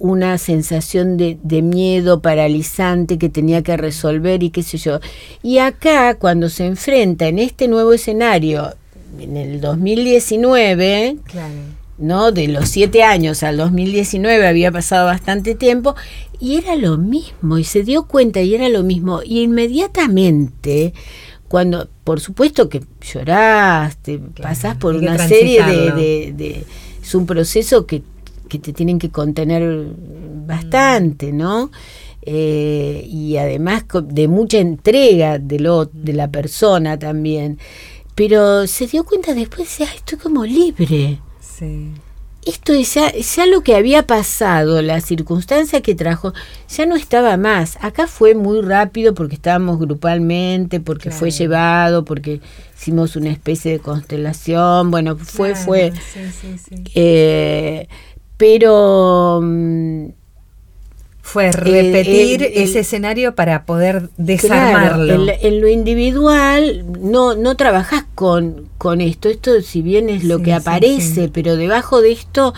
una 0.00 0.36
sensación 0.36 1.16
de, 1.16 1.38
de, 1.40 1.62
miedo 1.62 2.20
paralizante 2.20 3.16
que 3.16 3.28
tenía 3.28 3.62
que 3.62 3.76
resolver 3.76 4.42
y 4.42 4.50
qué 4.50 4.64
sé 4.64 4.76
yo. 4.76 4.98
Y 5.40 5.58
acá, 5.58 6.16
cuando 6.16 6.48
se 6.48 6.66
enfrenta 6.66 7.28
en 7.28 7.38
este 7.38 7.68
nuevo 7.68 7.92
escenario, 7.92 8.74
en 9.20 9.36
el 9.36 9.60
2019, 9.60 11.18
¿no? 11.98 12.32
De 12.32 12.48
los 12.48 12.68
siete 12.68 13.02
años 13.02 13.42
al 13.42 13.56
2019 13.56 14.46
había 14.46 14.72
pasado 14.72 15.06
bastante 15.06 15.54
tiempo 15.54 15.94
y 16.40 16.56
era 16.56 16.76
lo 16.76 16.98
mismo, 16.98 17.58
y 17.58 17.64
se 17.64 17.82
dio 17.82 18.06
cuenta 18.06 18.40
y 18.40 18.54
era 18.54 18.68
lo 18.68 18.82
mismo. 18.82 19.20
Y 19.24 19.42
inmediatamente, 19.42 20.94
cuando, 21.48 21.88
por 22.04 22.20
supuesto 22.20 22.68
que 22.68 22.82
lloraste, 23.02 24.20
pasás 24.40 24.76
por 24.76 24.94
una 24.94 25.18
serie 25.28 25.64
de, 25.64 26.32
de... 26.32 26.64
Es 27.02 27.14
un 27.14 27.26
proceso 27.26 27.86
que 27.86 28.02
que 28.48 28.58
te 28.58 28.72
tienen 28.72 28.98
que 28.98 29.10
contener 29.10 29.86
bastante, 30.46 31.32
¿no? 31.32 31.70
Eh, 32.22 33.06
y 33.08 33.36
además 33.36 33.84
de 34.04 34.28
mucha 34.28 34.58
entrega 34.58 35.38
de, 35.38 35.60
lo, 35.60 35.86
de 35.86 36.12
la 36.14 36.30
persona 36.30 36.98
también. 36.98 37.58
Pero 38.14 38.66
se 38.66 38.86
dio 38.86 39.04
cuenta 39.04 39.34
después, 39.34 39.78
ya 39.78 39.84
estoy 39.84 40.18
como 40.18 40.44
libre. 40.44 41.20
Sí. 41.58 41.92
Esto 42.46 42.72
es 42.72 42.94
ya, 42.94 43.12
ya, 43.12 43.46
lo 43.46 43.60
que 43.62 43.74
había 43.74 44.06
pasado, 44.06 44.80
la 44.80 45.00
circunstancia 45.00 45.82
que 45.82 45.94
trajo, 45.94 46.32
ya 46.68 46.86
no 46.86 46.96
estaba 46.96 47.36
más. 47.36 47.76
Acá 47.82 48.06
fue 48.06 48.34
muy 48.34 48.62
rápido 48.62 49.12
porque 49.12 49.34
estábamos 49.34 49.78
grupalmente, 49.78 50.80
porque 50.80 51.10
fue 51.10 51.30
llevado, 51.30 52.04
porque 52.04 52.40
hicimos 52.74 53.16
una 53.16 53.30
especie 53.30 53.72
de 53.72 53.80
constelación. 53.80 54.90
Bueno, 54.90 55.16
fue, 55.16 55.54
fue. 55.54 55.92
Sí, 55.92 56.20
sí, 56.32 56.58
sí. 56.58 56.84
Eh, 56.94 57.86
pero... 58.38 59.42
Fue 61.28 61.52
repetir 61.52 62.42
ese 62.54 62.78
escenario 62.78 63.34
para 63.34 63.66
poder 63.66 64.08
desarmarlo. 64.16 65.26
en, 65.28 65.60
lo 65.60 65.68
individual 65.68 66.86
no, 67.02 67.34
no 67.34 67.54
trabajas 67.54 68.06
con, 68.14 68.70
con 68.78 69.02
esto. 69.02 69.28
Esto 69.28 69.60
si 69.60 69.82
bien 69.82 70.08
es 70.08 70.24
lo 70.24 70.40
que 70.40 70.54
aparece, 70.54 71.28
pero 71.28 71.56
debajo 71.56 72.00
de 72.00 72.12
esto, 72.12 72.54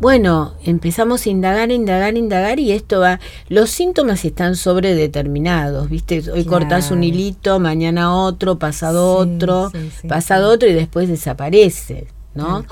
bueno, 0.00 0.54
empezamos 0.64 1.26
a 1.26 1.28
indagar, 1.28 1.70
indagar, 1.70 2.16
indagar 2.16 2.58
y 2.60 2.72
esto 2.72 3.00
va... 3.00 3.20
Los 3.50 3.68
síntomas 3.68 4.24
están 4.24 4.56
sobredeterminados, 4.56 5.90
¿viste? 5.90 6.22
Hoy 6.32 6.46
cortas 6.46 6.90
un 6.90 7.04
hilito, 7.04 7.60
mañana 7.60 8.16
otro, 8.16 8.58
pasado 8.58 9.16
otro, 9.16 9.70
pasado 10.08 10.50
otro 10.50 10.66
y 10.70 10.72
después 10.72 11.10
desaparece. 11.10 12.06
¿no? 12.34 12.64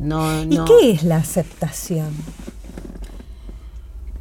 no 0.00 0.42
¿Y 0.42 0.58
qué 0.64 0.90
es 0.90 1.02
la 1.04 1.18
aceptación? 1.18 2.08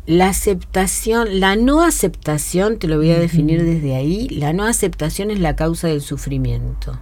La 0.08 0.30
aceptación, 0.30 1.40
la 1.40 1.56
no 1.56 1.82
aceptación, 1.82 2.78
te 2.78 2.88
lo 2.88 2.98
voy 2.98 3.12
a 3.12 3.20
definir 3.20 3.64
desde 3.64 3.96
ahí, 3.96 4.30
la 4.30 4.54
no 4.54 4.66
aceptación 4.66 5.32
es 5.32 5.40
la 5.40 5.56
causa 5.56 5.88
del 5.88 6.02
sufrimiento. 6.02 7.00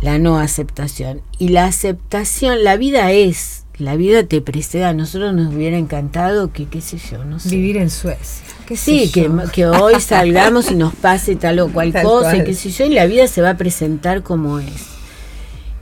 La 0.00 0.18
no 0.18 0.38
aceptación. 0.38 1.22
Y 1.38 1.48
la 1.48 1.64
aceptación, 1.64 2.62
la 2.62 2.76
vida 2.76 3.10
es, 3.10 3.64
la 3.78 3.96
vida 3.96 4.24
te 4.24 4.40
precede. 4.40 4.84
A 4.84 4.94
nosotros 4.94 5.34
nos 5.34 5.52
hubiera 5.54 5.76
encantado 5.76 6.52
que, 6.52 6.66
qué 6.66 6.80
sé 6.80 6.98
yo, 6.98 7.24
no 7.24 7.40
sé. 7.40 7.50
Vivir 7.50 7.78
en 7.78 7.90
Suecia. 7.90 8.46
sí, 8.76 9.10
que, 9.10 9.28
que, 9.52 9.66
hoy 9.66 10.00
salgamos 10.00 10.70
y 10.70 10.76
nos 10.76 10.94
pase 10.94 11.34
tal 11.36 11.58
o 11.60 11.72
cual 11.72 11.92
cosa, 12.02 12.36
y 12.36 12.44
qué 12.44 12.54
sé 12.54 12.70
yo, 12.70 12.84
y 12.84 12.90
la 12.90 13.06
vida 13.06 13.26
se 13.26 13.42
va 13.42 13.50
a 13.50 13.56
presentar 13.56 14.22
como 14.22 14.60
es. 14.60 14.92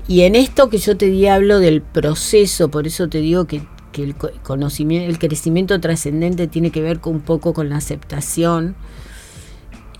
Y 0.09 0.23
en 0.23 0.35
esto 0.35 0.71
que 0.71 0.79
yo 0.79 0.97
te 0.97 1.07
di 1.07 1.27
hablo 1.27 1.61
del 1.61 1.83
proceso, 1.83 2.71
por 2.71 2.87
eso 2.87 3.09
te 3.09 3.19
digo 3.19 3.47
que, 3.47 3.63
el 3.97 4.15
conocimiento, 4.15 5.11
el 5.11 5.19
crecimiento 5.19 5.81
trascendente 5.81 6.47
tiene 6.47 6.71
que 6.71 6.81
ver 6.81 7.01
con, 7.01 7.17
un 7.17 7.21
poco 7.21 7.53
con 7.53 7.69
la 7.69 7.77
aceptación. 7.77 8.75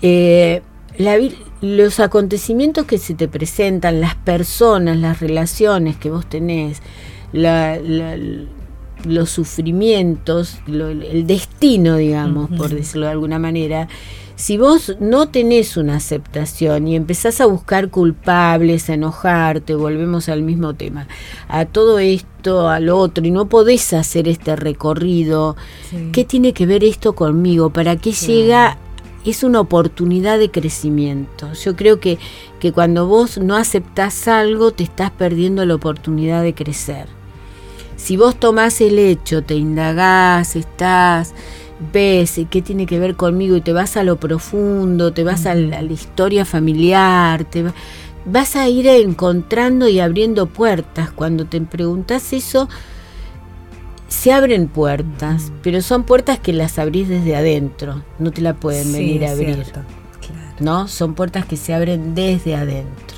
Eh, 0.03 0.63
los 1.61 2.01
acontecimientos 2.01 2.85
que 2.87 2.99
se 2.99 3.15
te 3.15 3.29
presentan, 3.29 4.01
las 4.01 4.15
personas, 4.15 4.97
las 4.99 5.21
relaciones 5.21 5.97
que 5.97 6.11
vos 6.11 6.29
tenés, 6.29 6.83
los 7.33 9.31
sufrimientos, 9.31 10.59
el 10.67 11.27
destino, 11.27 11.97
digamos, 11.97 12.51
por 12.51 12.71
decirlo 12.71 13.07
de 13.07 13.13
alguna 13.13 13.39
manera, 13.39 13.89
si 14.41 14.57
vos 14.57 14.97
no 15.01 15.29
tenés 15.29 15.77
una 15.77 15.97
aceptación 15.97 16.89
y 16.89 16.97
empezás 16.97 17.43
a 17.43 17.47
buscar 17.47 17.91
culpables, 17.91 18.89
a 18.89 18.95
enojarte, 18.95 19.75
volvemos 19.75 20.31
al 20.31 20.43
mismo 20.43 20.73
tema, 20.73 21.09
a 21.47 21.67
todo 21.67 21.99
esto, 21.99 22.71
al 22.71 22.89
otro, 22.89 23.27
y 23.27 23.31
no 23.33 23.51
podés 23.51 23.93
hacer 23.93 24.29
este 24.29 24.57
recorrido, 24.57 25.57
¿qué 26.13 26.25
tiene 26.25 26.55
que 26.55 26.65
ver 26.65 26.85
esto 26.85 27.15
conmigo? 27.15 27.69
¿Para 27.69 27.97
qué 27.97 28.13
llega? 28.13 28.79
Es 29.27 29.45
una 29.45 29.61
oportunidad 29.61 30.39
de 30.39 30.51
crecimiento. 30.51 31.53
Yo 31.53 31.77
creo 31.77 32.01
que, 32.01 32.19
que 32.61 32.73
cuando 32.73 33.07
vos 33.07 33.37
no 33.37 33.57
aceptás 33.57 34.27
algo, 34.27 34.71
te 34.71 34.85
estás 34.85 35.11
perdiendo 35.11 35.67
la 35.67 35.75
oportunidad 35.75 36.43
de 36.43 36.55
crecer. 36.55 37.09
Si 37.97 38.17
vos 38.17 38.41
tomás 38.41 38.81
el 38.81 38.99
hecho, 38.99 39.43
te 39.43 39.57
indagás, 39.57 40.57
estás 40.57 41.35
ves 41.93 42.41
qué 42.51 42.63
tiene 42.63 42.87
que 42.87 42.99
ver 42.99 43.17
conmigo 43.17 43.57
y 43.57 43.61
te 43.61 43.73
vas 43.73 43.97
a 43.97 44.05
lo 44.05 44.19
profundo, 44.19 45.13
te 45.13 45.25
vas 45.25 45.47
a 45.47 45.55
la, 45.55 45.83
historia 45.83 46.45
familiar, 46.45 47.45
te 47.45 47.65
vas 48.25 48.57
a 48.57 48.69
ir 48.69 48.87
encontrando 48.87 49.89
y 49.89 50.01
abriendo 50.01 50.47
puertas. 50.47 51.11
Cuando 51.11 51.47
te 51.47 51.61
preguntas 51.61 52.33
eso, 52.33 52.69
se 54.09 54.33
abren 54.33 54.69
puertas, 54.69 55.53
pero 55.63 55.81
son 55.81 56.05
puertas 56.05 56.39
que 56.39 56.53
las 56.53 56.79
abrís 56.79 57.09
desde 57.09 57.37
adentro, 57.37 58.03
no 58.19 58.31
te 58.31 58.43
la 58.43 58.55
pueden 58.55 58.93
venir 58.93 59.25
a 59.25 59.33
abrir. 59.33 59.65
¿No? 60.59 60.89
Son 60.89 61.15
puertas 61.15 61.47
que 61.47 61.57
se 61.57 61.73
abren 61.73 62.15
desde 62.15 62.55
adentro. 62.55 63.10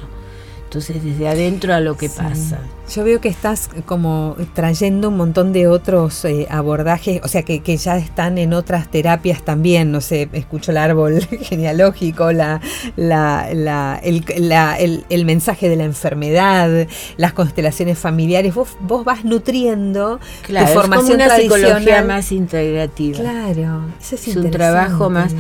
Entonces, 0.73 1.05
desde 1.05 1.29
adentro 1.29 1.75
a 1.75 1.81
lo 1.81 1.99
que 1.99 2.09
pasa. 2.09 2.59
Yo 2.91 3.05
veo 3.05 3.21
que 3.21 3.29
estás 3.29 3.69
como 3.85 4.37
trayendo 4.55 5.11
un 5.11 5.19
montón 5.19 5.53
de 5.53 5.69
otros 5.69 6.25
eh, 6.25 6.47
abordajes, 6.49 7.21
o 7.23 7.29
sea, 7.29 7.43
que, 7.43 7.61
ya 7.77 7.99
están 7.99 8.39
en 8.39 8.55
otras 8.55 8.91
terapias 8.91 9.43
también. 9.43 9.93
No 9.93 10.01
sé, 10.01 10.31
escucho 10.33 10.71
el 10.71 10.79
árbol 10.79 11.21
genealógico, 11.43 12.33
la, 12.33 12.63
la, 12.97 14.01
el, 14.03 15.25
mensaje 15.27 15.69
de 15.69 15.77
la 15.77 15.85
enfermedad, 15.85 16.89
las 17.19 17.35
constelaciones 17.35 17.99
familiares. 17.99 18.55
Vos, 18.55 18.71
vos 18.81 19.05
vas 19.05 19.27
nutriendo 19.27 20.21
claro, 20.47 20.69
tu 20.69 20.73
formación 20.73 21.21
es 21.21 21.27
una 21.27 21.37
psicología 21.37 22.03
más 22.03 22.33
integrativa. 22.33 23.19
Claro, 23.19 23.83
es, 24.01 24.27
es 24.27 24.37
un 24.37 24.51
trabajo 24.51 25.11
más 25.11 25.35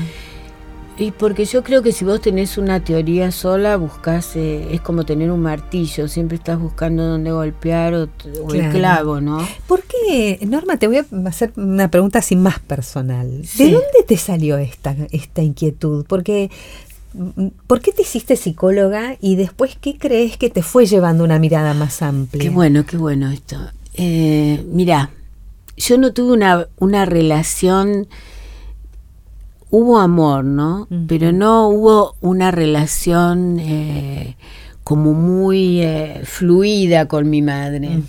y 0.98 1.10
porque 1.10 1.46
yo 1.46 1.62
creo 1.62 1.82
que 1.82 1.92
si 1.92 2.04
vos 2.04 2.20
tenés 2.20 2.58
una 2.58 2.84
teoría 2.84 3.30
sola, 3.32 3.76
buscas, 3.76 4.36
eh, 4.36 4.68
es 4.72 4.80
como 4.80 5.04
tener 5.04 5.30
un 5.30 5.40
martillo, 5.40 6.06
siempre 6.06 6.36
estás 6.36 6.58
buscando 6.60 7.04
dónde 7.04 7.32
golpear 7.32 7.94
o, 7.94 8.08
el 8.52 8.70
clavo, 8.70 9.20
¿no? 9.20 9.46
¿Por 9.66 9.82
qué, 9.82 10.38
Norma, 10.46 10.76
te 10.76 10.88
voy 10.88 10.98
a 10.98 11.06
hacer 11.26 11.52
una 11.56 11.90
pregunta 11.90 12.18
así 12.18 12.36
más 12.36 12.58
personal? 12.58 13.42
¿De 13.56 13.64
dónde 13.64 14.04
te 14.06 14.16
salió 14.18 14.58
esta, 14.58 14.94
esta 15.10 15.42
inquietud? 15.42 16.04
Porque 16.06 16.50
mm, 17.14 17.46
¿Por 17.66 17.80
qué 17.80 17.92
te 17.92 18.02
hiciste 18.02 18.36
psicóloga 18.36 19.16
y 19.20 19.36
después 19.36 19.76
qué 19.80 19.96
crees 19.96 20.36
que 20.36 20.50
te 20.50 20.62
fue 20.62 20.84
llevando 20.84 21.24
una 21.24 21.38
mirada 21.38 21.72
más 21.72 22.02
amplia? 22.02 22.42
Qué 22.42 22.50
bueno, 22.50 22.84
qué 22.84 22.98
bueno 22.98 23.30
esto. 23.30 23.56
Eh, 23.94 24.62
mira, 24.70 25.10
yo 25.76 25.96
no 25.96 26.12
tuve 26.12 26.32
una, 26.32 26.68
una 26.78 27.06
relación 27.06 28.08
hubo 29.72 29.98
amor, 29.98 30.44
¿no? 30.44 30.86
Pero 31.08 31.32
no 31.32 31.68
hubo 31.68 32.14
una 32.20 32.50
relación 32.50 33.58
eh, 33.58 34.36
como 34.84 35.14
muy 35.14 35.80
eh, 35.80 36.20
fluida 36.24 37.08
con 37.08 37.28
mi 37.30 37.40
madre. 37.40 38.02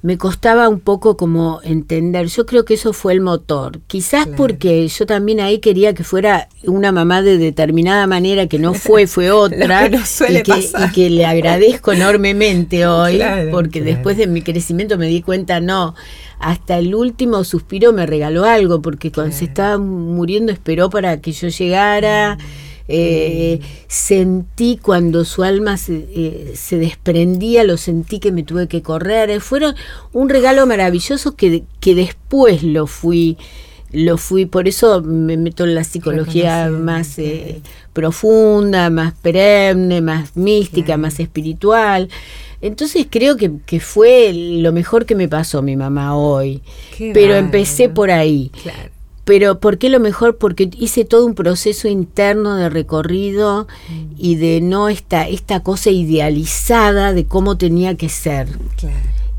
Me 0.00 0.16
costaba 0.16 0.68
un 0.68 0.78
poco 0.78 1.16
como 1.16 1.60
entender. 1.64 2.26
Yo 2.26 2.46
creo 2.46 2.64
que 2.64 2.74
eso 2.74 2.92
fue 2.92 3.12
el 3.12 3.20
motor. 3.20 3.80
Quizás 3.88 4.28
porque 4.36 4.86
yo 4.86 5.06
también 5.06 5.40
ahí 5.40 5.58
quería 5.58 5.92
que 5.92 6.04
fuera 6.04 6.48
una 6.64 6.92
mamá 6.92 7.20
de 7.22 7.36
determinada 7.36 8.06
manera, 8.06 8.46
que 8.46 8.60
no 8.60 8.74
fue, 8.74 9.06
fue 9.08 9.30
otra. 9.32 9.90
y, 9.90 10.92
que, 10.92 11.10
le 11.10 11.26
agradezco 11.26 11.92
enormemente 11.92 12.86
hoy, 12.86 13.20
porque 13.50 13.82
después 13.82 14.16
de 14.16 14.28
mi 14.28 14.42
crecimiento 14.42 14.98
me 14.98 15.06
di 15.08 15.20
cuenta, 15.20 15.60
no 15.60 15.94
hasta 16.38 16.78
el 16.78 16.94
último 16.94 17.42
suspiro 17.44 17.92
me 17.92 18.06
regaló 18.06 18.44
algo, 18.44 18.80
porque 18.80 19.10
cuando 19.10 19.34
se 19.34 19.46
estaba 19.46 19.78
muriendo 19.78 20.52
esperó 20.52 20.88
para 20.90 21.20
que 21.20 21.32
yo 21.32 21.48
llegara. 21.48 22.36
Mm. 22.36 22.67
Eh, 22.90 23.60
sentí 23.86 24.78
cuando 24.80 25.26
su 25.26 25.42
alma 25.42 25.76
eh, 25.88 26.52
se, 26.54 26.78
desprendía, 26.78 27.62
lo 27.64 27.76
sentí 27.76 28.18
que 28.18 28.32
me 28.32 28.42
tuve 28.42 28.66
que 28.66 28.82
correr. 28.82 29.40
Fueron 29.40 29.74
un 30.12 30.28
regalo 30.28 30.66
maravilloso 30.66 31.36
que, 31.36 31.64
que 31.80 31.94
después 31.94 32.62
lo 32.62 32.86
fui 32.86 33.36
lo 33.90 34.18
fui, 34.18 34.44
por 34.44 34.68
eso 34.68 35.00
me 35.00 35.36
meto 35.36 35.64
en 35.64 35.74
la 35.74 35.82
psicología 35.82 36.68
más 36.68 37.18
eh, 37.18 37.62
profunda, 37.94 38.90
más 38.90 39.14
perenne, 39.14 40.02
más 40.02 40.36
mística, 40.36 40.98
más 40.98 41.20
espiritual. 41.20 42.10
Entonces 42.60 43.06
creo 43.08 43.36
que, 43.36 43.52
que, 43.64 43.80
fue 43.80 44.32
lo 44.34 44.72
mejor 44.72 45.06
que 45.06 45.14
me 45.14 45.28
pasó 45.28 45.62
mi 45.62 45.76
mamá 45.76 46.16
hoy. 46.16 46.60
Pero 46.98 47.34
empecé 47.36 47.88
por 47.88 48.10
ahí. 48.10 48.50
Pero 49.28 49.60
¿por 49.60 49.76
qué 49.76 49.90
lo 49.90 50.00
mejor? 50.00 50.38
Porque 50.38 50.70
hice 50.78 51.04
todo 51.04 51.26
un 51.26 51.34
proceso 51.34 51.86
interno 51.86 52.56
de 52.56 52.70
recorrido 52.70 53.68
mm. 53.90 54.14
y 54.16 54.36
de 54.36 54.62
no 54.62 54.88
esta, 54.88 55.28
esta 55.28 55.60
cosa 55.60 55.90
idealizada 55.90 57.12
de 57.12 57.26
cómo 57.26 57.58
tenía 57.58 57.94
que 57.94 58.08
ser. 58.08 58.48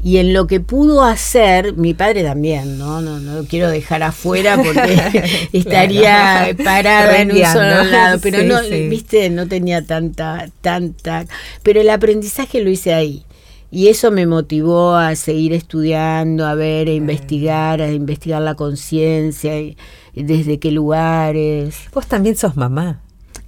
Y 0.03 0.17
en 0.17 0.31
lo 0.31 0.45
que 0.45 0.59
pudo 0.59 1.03
hacer, 1.03 1.73
mi 1.73 1.95
padre 1.95 2.21
también, 2.21 2.77
¿no? 2.77 3.01
No, 3.01 3.19
no 3.19 3.33
lo 3.33 3.45
quiero 3.45 3.67
dejar 3.67 4.03
afuera 4.03 4.57
porque 4.63 5.49
estaría 5.53 6.55
parada 6.63 7.19
en 7.21 7.31
un 7.31 7.43
solo 7.45 7.83
lado. 7.91 8.19
Pero 8.21 8.43
no, 8.43 8.61
viste, 8.91 9.31
no 9.31 9.47
tenía 9.47 9.83
tanta, 9.83 10.51
tanta. 10.61 11.25
Pero 11.63 11.81
el 11.81 11.89
aprendizaje 11.89 12.61
lo 12.61 12.69
hice 12.69 12.93
ahí. 12.93 13.25
Y 13.71 13.87
eso 13.87 14.09
me 14.09 14.25
motivó 14.25 14.95
a 14.95 15.15
seguir 15.15 15.53
estudiando, 15.53 16.45
a 16.45 16.55
ver, 16.55 16.87
a 16.87 16.93
investigar, 16.93 17.81
a 17.81 17.91
investigar 17.91 18.41
la 18.41 18.55
conciencia, 18.55 19.53
desde 20.13 20.59
qué 20.59 20.71
lugares. 20.71 21.87
Vos 21.93 22.07
también 22.07 22.35
sos 22.35 22.57
mamá. 22.57 23.01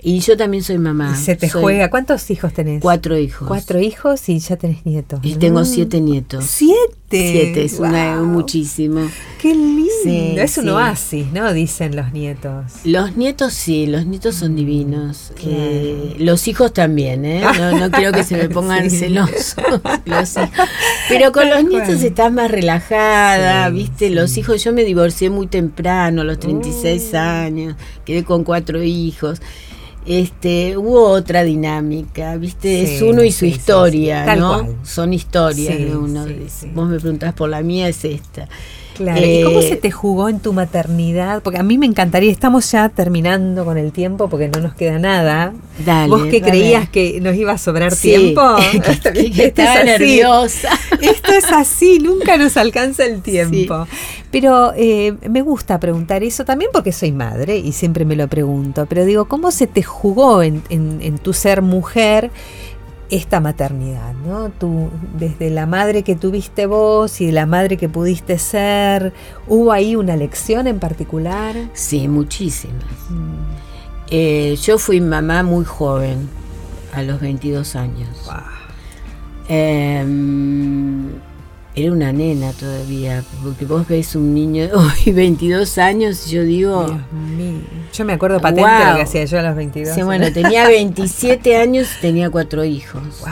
Y 0.03 0.19
yo 0.19 0.35
también 0.35 0.63
soy 0.63 0.79
mamá. 0.79 1.15
se 1.15 1.35
te 1.35 1.49
juega. 1.49 1.89
¿Cuántos 1.89 2.29
hijos 2.31 2.53
tenés? 2.53 2.81
Cuatro 2.81 3.17
hijos. 3.17 3.47
Cuatro 3.47 3.79
hijos 3.79 4.27
y 4.29 4.39
ya 4.39 4.57
tenés 4.57 4.85
nietos. 4.85 5.19
Y 5.23 5.35
tengo 5.35 5.63
siete 5.63 6.01
nietos. 6.01 6.45
¿Siete? 6.45 7.01
Siete, 7.11 7.65
es 7.65 7.77
una, 7.77 8.21
muchísimo. 8.21 9.01
Qué 9.37 9.53
lindo. 9.53 10.41
es 10.41 10.57
un 10.57 10.69
oasis, 10.69 11.27
¿no? 11.33 11.51
Dicen 11.51 11.93
los 11.95 12.13
nietos. 12.13 12.71
Los 12.85 13.17
nietos 13.17 13.53
sí, 13.53 13.85
los 13.85 14.05
nietos 14.05 14.35
son 14.35 14.55
divinos. 14.55 15.33
Eh, 15.43 16.15
los 16.19 16.47
hijos 16.47 16.71
también, 16.71 17.25
¿eh? 17.25 17.43
No, 17.77 17.91
quiero 17.91 18.11
que 18.13 18.23
se 18.23 18.37
me 18.37 18.47
pongan 18.47 18.89
celosos 18.89 19.55
los 20.05 20.37
hijos. 20.37 20.49
Pero 21.09 21.33
con 21.33 21.49
los 21.49 21.65
nietos 21.65 22.01
estás 22.01 22.31
más 22.31 22.49
relajada, 22.49 23.69
¿viste? 23.69 24.09
Los 24.09 24.37
hijos, 24.37 24.63
yo 24.63 24.71
me 24.71 24.85
divorcié 24.85 25.29
muy 25.29 25.47
temprano, 25.47 26.21
a 26.21 26.23
los 26.23 26.39
36 26.39 27.13
años, 27.13 27.75
quedé 28.05 28.23
con 28.23 28.45
cuatro 28.45 28.81
hijos 28.81 29.41
este, 30.05 30.77
hubo 30.77 31.09
otra 31.09 31.43
dinámica, 31.43 32.35
¿viste? 32.37 32.83
es 32.83 33.01
uno 33.01 33.23
y 33.23 33.31
su 33.31 33.45
historia, 33.45 34.35
¿no? 34.35 34.67
Son 34.83 35.13
historias 35.13 35.77
de 35.77 35.95
uno. 35.95 36.25
Vos 36.73 36.89
me 36.89 36.99
preguntás 36.99 37.33
por 37.33 37.49
la 37.49 37.61
mía, 37.61 37.87
es 37.87 38.03
esta. 38.05 38.47
Claro. 38.95 39.25
¿Y 39.25 39.43
cómo 39.43 39.61
se 39.61 39.75
te 39.75 39.91
jugó 39.91 40.29
en 40.29 40.39
tu 40.39 40.53
maternidad? 40.53 41.41
Porque 41.41 41.59
a 41.59 41.63
mí 41.63 41.77
me 41.77 41.85
encantaría, 41.85 42.31
estamos 42.31 42.71
ya 42.71 42.89
terminando 42.89 43.65
con 43.65 43.77
el 43.77 43.91
tiempo 43.91 44.29
porque 44.29 44.47
no 44.47 44.59
nos 44.59 44.73
queda 44.73 44.99
nada. 44.99 45.53
Dale, 45.85 46.09
¿Vos 46.09 46.25
que 46.25 46.41
creías 46.41 46.89
que 46.89 47.19
nos 47.21 47.35
iba 47.35 47.53
a 47.53 47.57
sobrar 47.57 47.95
tiempo? 47.95 48.41
estaba 49.13 49.83
nerviosa. 49.83 50.69
Esto 51.01 51.33
es 51.33 51.51
así, 51.51 51.99
nunca 51.99 52.37
nos 52.37 52.57
alcanza 52.57 53.05
el 53.05 53.21
tiempo. 53.21 53.87
Pero 54.29 54.73
eh, 54.75 55.13
me 55.29 55.41
gusta 55.41 55.79
preguntar 55.79 56.23
eso 56.23 56.45
también 56.45 56.71
porque 56.71 56.91
soy 56.91 57.11
madre 57.11 57.57
y 57.57 57.71
siempre 57.71 58.05
me 58.05 58.15
lo 58.15 58.27
pregunto. 58.27 58.85
Pero 58.87 59.05
digo, 59.05 59.25
¿cómo 59.25 59.51
se 59.51 59.67
te 59.67 59.83
jugó 59.83 60.43
en, 60.43 60.63
en 60.69 61.17
tu 61.17 61.33
ser 61.33 61.61
mujer? 61.61 62.31
Esta 63.11 63.41
maternidad, 63.41 64.13
¿no? 64.25 64.49
Tú, 64.49 64.89
desde 65.19 65.49
la 65.49 65.65
madre 65.65 66.01
que 66.01 66.15
tuviste 66.15 66.65
vos 66.65 67.21
y 67.21 67.31
la 67.31 67.45
madre 67.45 67.77
que 67.77 67.89
pudiste 67.89 68.39
ser, 68.39 69.13
¿hubo 69.47 69.73
ahí 69.73 69.95
una 69.97 70.15
lección 70.15 70.65
en 70.65 70.79
particular? 70.79 71.55
Sí, 71.73 72.07
muchísimas. 72.07 72.85
Mm. 73.09 73.61
Eh, 74.09 74.57
yo 74.61 74.77
fui 74.77 75.01
mamá 75.01 75.43
muy 75.43 75.65
joven, 75.65 76.29
a 76.93 77.03
los 77.03 77.19
22 77.19 77.75
años. 77.75 78.09
Em, 79.47 81.09
era 81.75 81.91
una 81.91 82.11
nena 82.11 82.51
todavía, 82.51 83.23
porque 83.43 83.65
vos 83.65 83.87
ves 83.87 84.15
un 84.15 84.33
niño 84.33 84.67
hoy 84.73 85.11
22 85.13 85.77
años 85.77 86.27
y 86.27 86.31
yo 86.31 86.43
digo... 86.43 86.85
Yo 87.93 88.05
me 88.05 88.13
acuerdo 88.13 88.41
patente 88.41 88.69
lo 88.89 88.95
que 88.95 89.01
hacía 89.03 89.25
yo 89.25 89.39
a 89.39 89.41
los 89.41 89.55
22. 89.55 89.95
Sí, 89.95 90.01
bueno, 90.01 90.31
tenía 90.33 90.67
27 90.67 91.55
años 91.57 91.87
y 91.97 92.01
tenía 92.01 92.29
cuatro 92.29 92.63
hijos. 92.63 93.23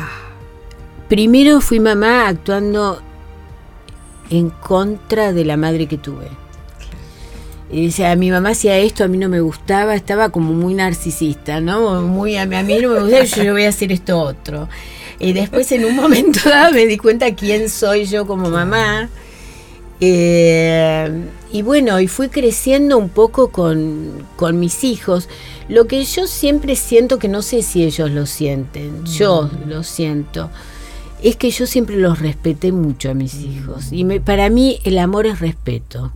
Primero 1.09 1.59
fui 1.59 1.79
mamá 1.79 2.27
actuando 2.27 3.01
en 4.29 4.49
contra 4.49 5.33
de 5.33 5.43
la 5.43 5.57
madre 5.57 5.87
que 5.87 5.97
tuve. 5.97 6.27
Y 7.71 7.85
decía, 7.85 8.15
mi 8.15 8.31
mamá 8.31 8.49
hacía 8.49 8.77
esto, 8.77 9.03
a 9.03 9.07
mí 9.07 9.17
no 9.17 9.29
me 9.29 9.41
gustaba, 9.41 9.93
estaba 9.95 10.29
como 10.29 10.53
muy 10.53 10.73
narcisista, 10.73 11.61
¿no? 11.61 12.01
Muy 12.01 12.35
a 12.37 12.45
mí, 12.45 12.55
a 12.55 12.63
mí 12.63 12.79
no 12.79 12.89
me 12.89 12.99
gustaba, 13.01 13.23
yo 13.23 13.53
voy 13.53 13.65
a 13.65 13.69
hacer 13.69 13.91
esto 13.91 14.19
otro. 14.19 14.67
Y 15.19 15.33
después 15.33 15.71
en 15.71 15.85
un 15.85 15.95
momento 15.95 16.39
dado 16.49 16.73
me 16.73 16.85
di 16.85 16.97
cuenta 16.97 17.35
quién 17.35 17.69
soy 17.69 18.05
yo 18.05 18.25
como 18.25 18.49
mamá. 18.49 19.09
Eh, 20.01 21.11
y 21.51 21.61
bueno, 21.61 21.99
y 21.99 22.07
fui 22.07 22.29
creciendo 22.29 22.97
un 22.97 23.09
poco 23.09 23.49
con, 23.51 24.25
con, 24.35 24.59
mis 24.59 24.83
hijos. 24.83 25.27
Lo 25.67 25.87
que 25.87 26.03
yo 26.05 26.25
siempre 26.25 26.75
siento, 26.75 27.19
que 27.19 27.27
no 27.27 27.41
sé 27.41 27.63
si 27.63 27.83
ellos 27.83 28.09
lo 28.11 28.25
sienten, 28.25 29.05
yo 29.05 29.43
mm. 29.51 29.69
lo 29.69 29.83
siento, 29.83 30.49
es 31.21 31.35
que 31.35 31.51
yo 31.51 31.65
siempre 31.65 31.97
los 31.97 32.19
respeté 32.19 32.71
mucho 32.71 33.11
a 33.11 33.13
mis 33.13 33.35
mm. 33.35 33.51
hijos. 33.51 33.87
Y 33.91 34.19
para 34.19 34.49
mí 34.49 34.79
el 34.85 34.97
amor 34.97 35.25
es 35.25 35.39
respeto. 35.39 36.13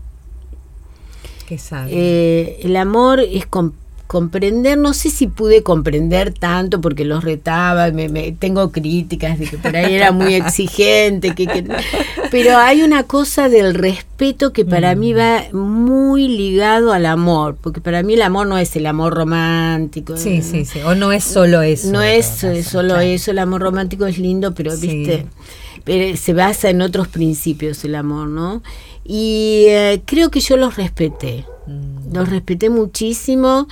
¿Qué 1.46 1.58
sabe? 1.58 1.92
Eh, 1.92 2.60
el 2.64 2.78
amor 2.78 3.20
es 3.20 3.46
comprender, 4.14 4.78
no 4.78 4.94
sé 4.94 5.10
si 5.10 5.26
pude 5.26 5.64
comprender 5.64 6.36
tanto 6.36 6.80
porque 6.82 7.04
los 7.04 7.24
retaba, 7.24 7.90
me, 7.90 8.32
tengo 8.34 8.72
críticas 8.72 9.40
de 9.40 9.48
que 9.48 9.58
por 9.58 9.76
ahí 9.76 9.96
era 9.96 10.12
muy 10.12 10.36
exigente, 10.36 11.34
que, 11.34 11.48
pero 12.30 12.56
hay 12.60 12.84
una 12.84 13.06
cosa 13.06 13.50
del 13.50 13.74
respeto 13.74 14.54
que 14.54 14.66
para 14.66 14.94
mí 14.94 15.16
mm. 15.16 15.18
va 15.18 15.44
muy 15.52 16.28
ligado 16.28 16.94
al 16.94 17.08
amor, 17.08 17.58
porque 17.60 17.82
para 17.82 18.04
mí 18.04 18.14
el 18.14 18.22
amor 18.22 18.46
no 18.46 18.60
es 18.60 18.76
el 18.76 18.86
amor 18.86 19.16
romántico. 19.16 20.16
Sí, 20.16 20.44
sí, 20.44 20.64
sí, 20.64 20.82
o 20.84 20.94
no 20.94 21.12
es 21.12 21.24
solo 21.24 21.64
eso. 21.64 21.92
No 21.92 22.04
es 22.04 22.46
solo 22.64 23.00
eso, 23.00 23.32
el 23.32 23.40
amor 23.40 23.62
romántico 23.62 24.06
es 24.06 24.20
lindo, 24.20 24.54
pero 24.54 24.78
viste, 24.78 25.26
pero 25.86 26.16
se 26.16 26.34
basa 26.34 26.70
en 26.70 26.84
otros 26.84 27.08
principios 27.08 27.84
el 27.84 27.96
amor, 27.96 28.28
¿no? 28.28 28.62
Y 29.04 29.66
eh, 29.70 30.04
creo 30.06 30.30
que 30.30 30.40
yo 30.40 30.56
los 30.56 30.76
respeté, 30.76 31.48
mm. 31.66 32.14
los 32.14 32.30
respeté 32.30 32.70
muchísimo 32.70 33.68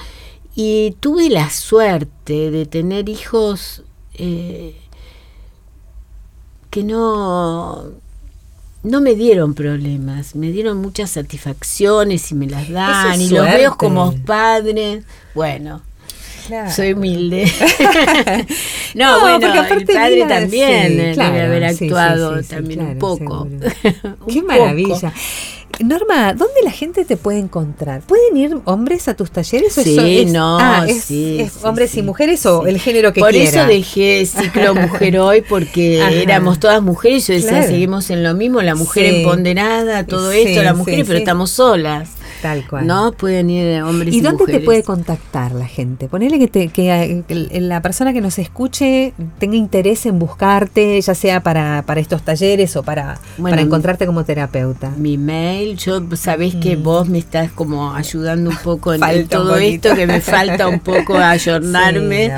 y 0.56 0.96
tuve 1.00 1.30
la 1.30 1.50
suerte 1.50 2.52
de 2.52 2.66
tener 2.66 3.10
hijos 3.10 3.84
eh, 4.16 4.76
que 6.70 6.84
no, 6.84 7.86
no 8.84 9.02
me 9.02 9.16
dieron 9.16 9.54
problemas, 9.54 10.36
me 10.36 10.52
dieron 10.52 10.78
muchas 10.78 11.12
satisfacciones 11.12 12.32
y 12.32 12.36
me 12.36 12.48
las 12.48 12.70
dan, 12.70 13.22
y 13.22 13.30
los 13.30 13.46
veo 13.46 13.78
como 13.78 14.14
padres. 14.26 15.04
Bueno, 15.34 15.82
Soy 16.70 16.94
humilde. 16.94 17.46
no, 18.96 19.20
bueno, 19.22 19.54
el 19.54 19.86
padre 19.86 20.26
también 20.28 20.98
debe 20.98 21.42
haber 21.42 21.64
actuado 21.66 22.42
también 22.44 22.82
un 22.82 22.98
poco. 22.98 23.48
Qué 24.28 24.42
maravilla. 24.42 25.14
Norma, 25.80 26.34
¿dónde 26.34 26.62
la 26.64 26.72
gente 26.72 27.06
te 27.06 27.18
puede 27.18 27.40
encontrar? 27.40 28.02
¿Pueden 28.02 28.38
ir 28.38 28.58
hombres 28.66 29.08
a 29.08 29.16
tus 29.16 29.32
talleres? 29.32 29.74
Sí, 29.74 30.26
no, 30.26 30.58
ah, 30.60 30.86
es, 30.88 31.10
hombres 31.64 31.96
y 31.96 32.02
mujeres 32.02 32.46
o 32.46 32.66
el 32.68 32.80
género 32.80 33.14
que 33.14 33.20
Por 33.20 33.36
eso 33.36 33.66
dejé 33.66 34.26
ciclo 34.26 34.76
mujer 34.76 35.20
hoy 35.20 35.42
porque 35.42 36.00
éramos 36.22 36.60
todas 36.60 36.82
mujeres. 36.82 37.28
Yo 37.28 37.34
decía, 37.34 37.64
seguimos 37.64 38.10
en 38.10 38.24
lo 38.24 38.34
mismo, 38.34 38.62
la 38.62 38.76
mujer 38.76 39.06
empoderada, 39.06 40.06
todo 40.06 40.32
esto, 40.32 40.62
la 40.64 40.74
mujer, 40.74 41.04
pero 41.06 41.20
estamos 41.20 41.52
solas. 41.52 42.10
Tal 42.42 42.68
cual. 42.68 42.88
No 42.88 43.12
pueden 43.12 43.50
ir 43.50 43.82
hombres 43.84 44.14
y, 44.14 44.18
¿Y 44.18 44.22
dónde 44.22 44.46
te 44.46 44.60
puede 44.60 44.84
contactar 44.84 45.52
la 45.52 45.68
gente? 45.68 46.08
Ponele 46.08 46.40
que, 46.40 46.48
te, 46.48 46.70
que, 46.70 47.24
la 47.60 47.82
persona 47.82 48.14
que 48.14 48.22
nos 48.22 48.40
escuche 48.40 49.14
tenga 49.40 49.56
interés 49.56 50.06
en 50.06 50.18
buscarte, 50.18 51.00
ya 51.00 51.16
sea 51.16 51.44
para, 51.44 51.84
para 51.86 52.00
estos 52.02 52.24
talleres 52.24 52.76
o 52.76 52.84
para, 52.84 53.20
para 53.42 53.62
encontrarte 53.62 54.06
como 54.06 54.24
terapeuta. 54.24 54.92
Mi 54.98 55.18
mail, 55.18 55.78
yo 55.78 56.02
sabés 56.16 56.56
que 56.56 56.78
mm. 56.78 56.84
vos 56.84 57.08
me 57.08 57.20
estás 57.20 57.52
como 57.52 57.94
ayudando 57.94 58.50
un 58.50 58.58
poco 58.58 58.94
en 58.94 59.28
todo 59.28 59.58
esto, 59.58 59.96
que 59.96 60.08
me 60.08 60.22
falta 60.22 60.68
un 60.68 60.80
poco 60.80 61.18
ayornarme. 61.18 62.32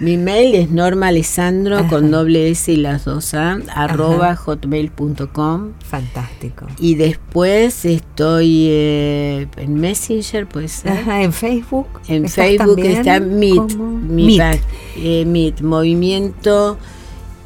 Mi 0.00 0.16
mail 0.16 0.54
es 0.54 0.70
normalesandro 0.70 1.86
con 1.88 2.10
doble 2.10 2.50
S 2.50 2.72
y 2.72 2.76
las 2.76 3.04
dos 3.04 3.34
A, 3.34 3.58
arroba 3.74 4.34
hotmail.com. 4.34 5.72
Fantástico. 5.84 6.66
Y 6.78 6.94
después 6.94 7.84
estoy 7.84 8.68
eh, 8.70 9.46
en 9.58 9.74
Messenger, 9.74 10.46
pues. 10.46 10.86
Ajá, 10.86 11.22
en 11.22 11.34
Facebook. 11.34 11.86
En 12.08 12.26
Facebook 12.30 12.80
está 12.80 13.20
Meet. 13.20 13.76
Meet. 13.76 14.60
Eh, 14.96 15.24
Meet, 15.26 15.60
Movimiento 15.60 16.78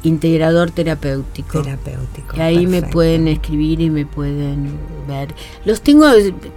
Integrador 0.05 0.69
terapéutico. 0.69 1.63
Terapéutico. 1.63 2.37
Y 2.37 2.39
ahí 2.39 2.67
me 2.67 2.83
pueden 2.83 3.27
escribir 3.27 3.81
y 3.81 3.89
me 3.89 4.05
pueden 4.05 4.77
ver. 5.07 5.33
Los 5.65 5.81
tengo, 5.81 6.05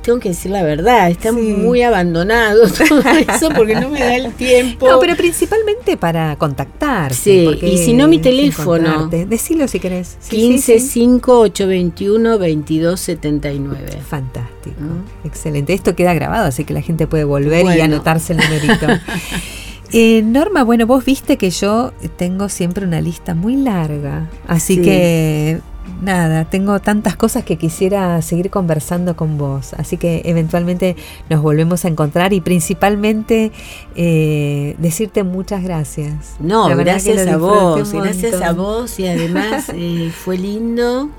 tengo 0.03 0.19
que 0.19 0.29
decir 0.29 0.51
la 0.51 0.63
verdad, 0.63 1.11
están 1.11 1.63
muy 1.63 1.81
abandonados 1.81 2.75
todo 2.89 3.01
eso 3.01 3.49
porque 3.57 3.75
no 3.75 3.89
me 3.89 4.01
da 4.01 4.17
el 4.17 4.33
tiempo. 4.35 4.87
No, 4.87 5.01
pero 5.01 5.17
principalmente 5.17 5.97
para 5.97 6.37
contactar. 6.37 7.15
Sí, 7.15 7.49
y 7.63 7.79
si 7.79 7.95
no 7.95 8.07
mi 8.07 8.19
teléfono. 8.19 9.09
Decilo 9.09 9.67
si 9.67 9.81
querés. 9.81 10.19
15 10.29 10.79
5 10.79 11.41
821 11.41 12.31
2279. 12.39 13.99
Fantástico. 14.07 14.77
Excelente. 15.25 15.73
Esto 15.73 15.97
queda 15.97 16.13
grabado, 16.13 16.47
así 16.47 16.65
que 16.65 16.75
la 16.75 16.83
gente 16.83 17.07
puede 17.07 17.25
volver 17.25 17.65
y 17.77 17.81
anotarse 17.81 18.35
el 18.35 18.41
numerito. 18.41 18.87
Eh, 19.93 20.23
Norma, 20.23 20.65
bueno, 20.65 20.87
vos 20.87 21.05
viste 21.05 21.37
que 21.37 21.51
yo 21.51 21.93
tengo 22.17 22.49
siempre 22.49 22.85
una 22.85 23.01
lista 23.01 23.35
muy 23.35 23.57
larga, 23.57 24.29
así 24.47 24.81
que 24.83 25.61
nada, 26.03 26.45
tengo 26.45 26.79
tantas 26.81 27.17
cosas 27.17 27.45
que 27.45 27.57
quisiera 27.57 28.21
seguir 28.23 28.51
conversando 28.51 29.17
con 29.17 29.39
vos, 29.39 29.73
así 29.75 29.97
que 29.97 30.23
eventualmente 30.25 30.97
nos 31.31 31.43
volvemos 31.43 31.85
a 31.85 31.89
encontrar 31.89 32.33
y 32.33 32.41
principalmente 32.41 33.51
eh, 33.97 34.77
decirte 34.79 35.23
muchas 35.23 35.63
gracias. 35.63 36.37
No, 36.39 36.69
gracias 36.77 37.27
a 37.27 37.37
vos, 37.37 37.93
gracias 37.93 38.43
a 38.43 38.53
vos 38.53 38.99
y 38.99 39.07
además 39.07 39.71
eh, 39.75 40.13
fue 40.15 40.37
lindo 40.39 41.11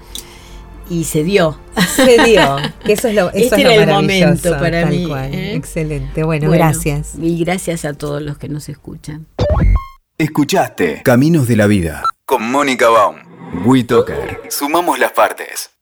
y 0.89 1.03
se 1.03 1.23
dio. 1.23 1.57
Se 1.95 2.23
dio. 2.23 2.57
eso 2.85 3.07
es 3.07 3.15
lo, 3.15 3.29
eso 3.29 3.55
este 3.55 3.61
era 3.61 3.75
el 3.75 3.87
momento 3.87 4.51
para 4.59 4.85
mí. 4.85 5.07
¿eh? 5.11 5.55
Excelente. 5.55 6.23
Bueno, 6.23 6.49
gracias. 6.49 7.13
Y 7.21 7.43
gracias 7.43 7.85
a 7.85 7.93
todos 7.93 8.21
los 8.21 8.37
que 8.37 8.49
nos 8.49 8.69
escuchan. 8.69 9.27
Escuchaste 10.17 11.01
Caminos 11.03 11.47
de 11.47 11.55
la 11.55 11.67
Vida 11.67 12.03
con 12.25 12.51
Mónica 12.51 12.89
Baum. 12.89 13.17
WeToker. 13.65 14.41
Sumamos 14.49 14.99
las 14.99 15.13
partes. 15.13 15.78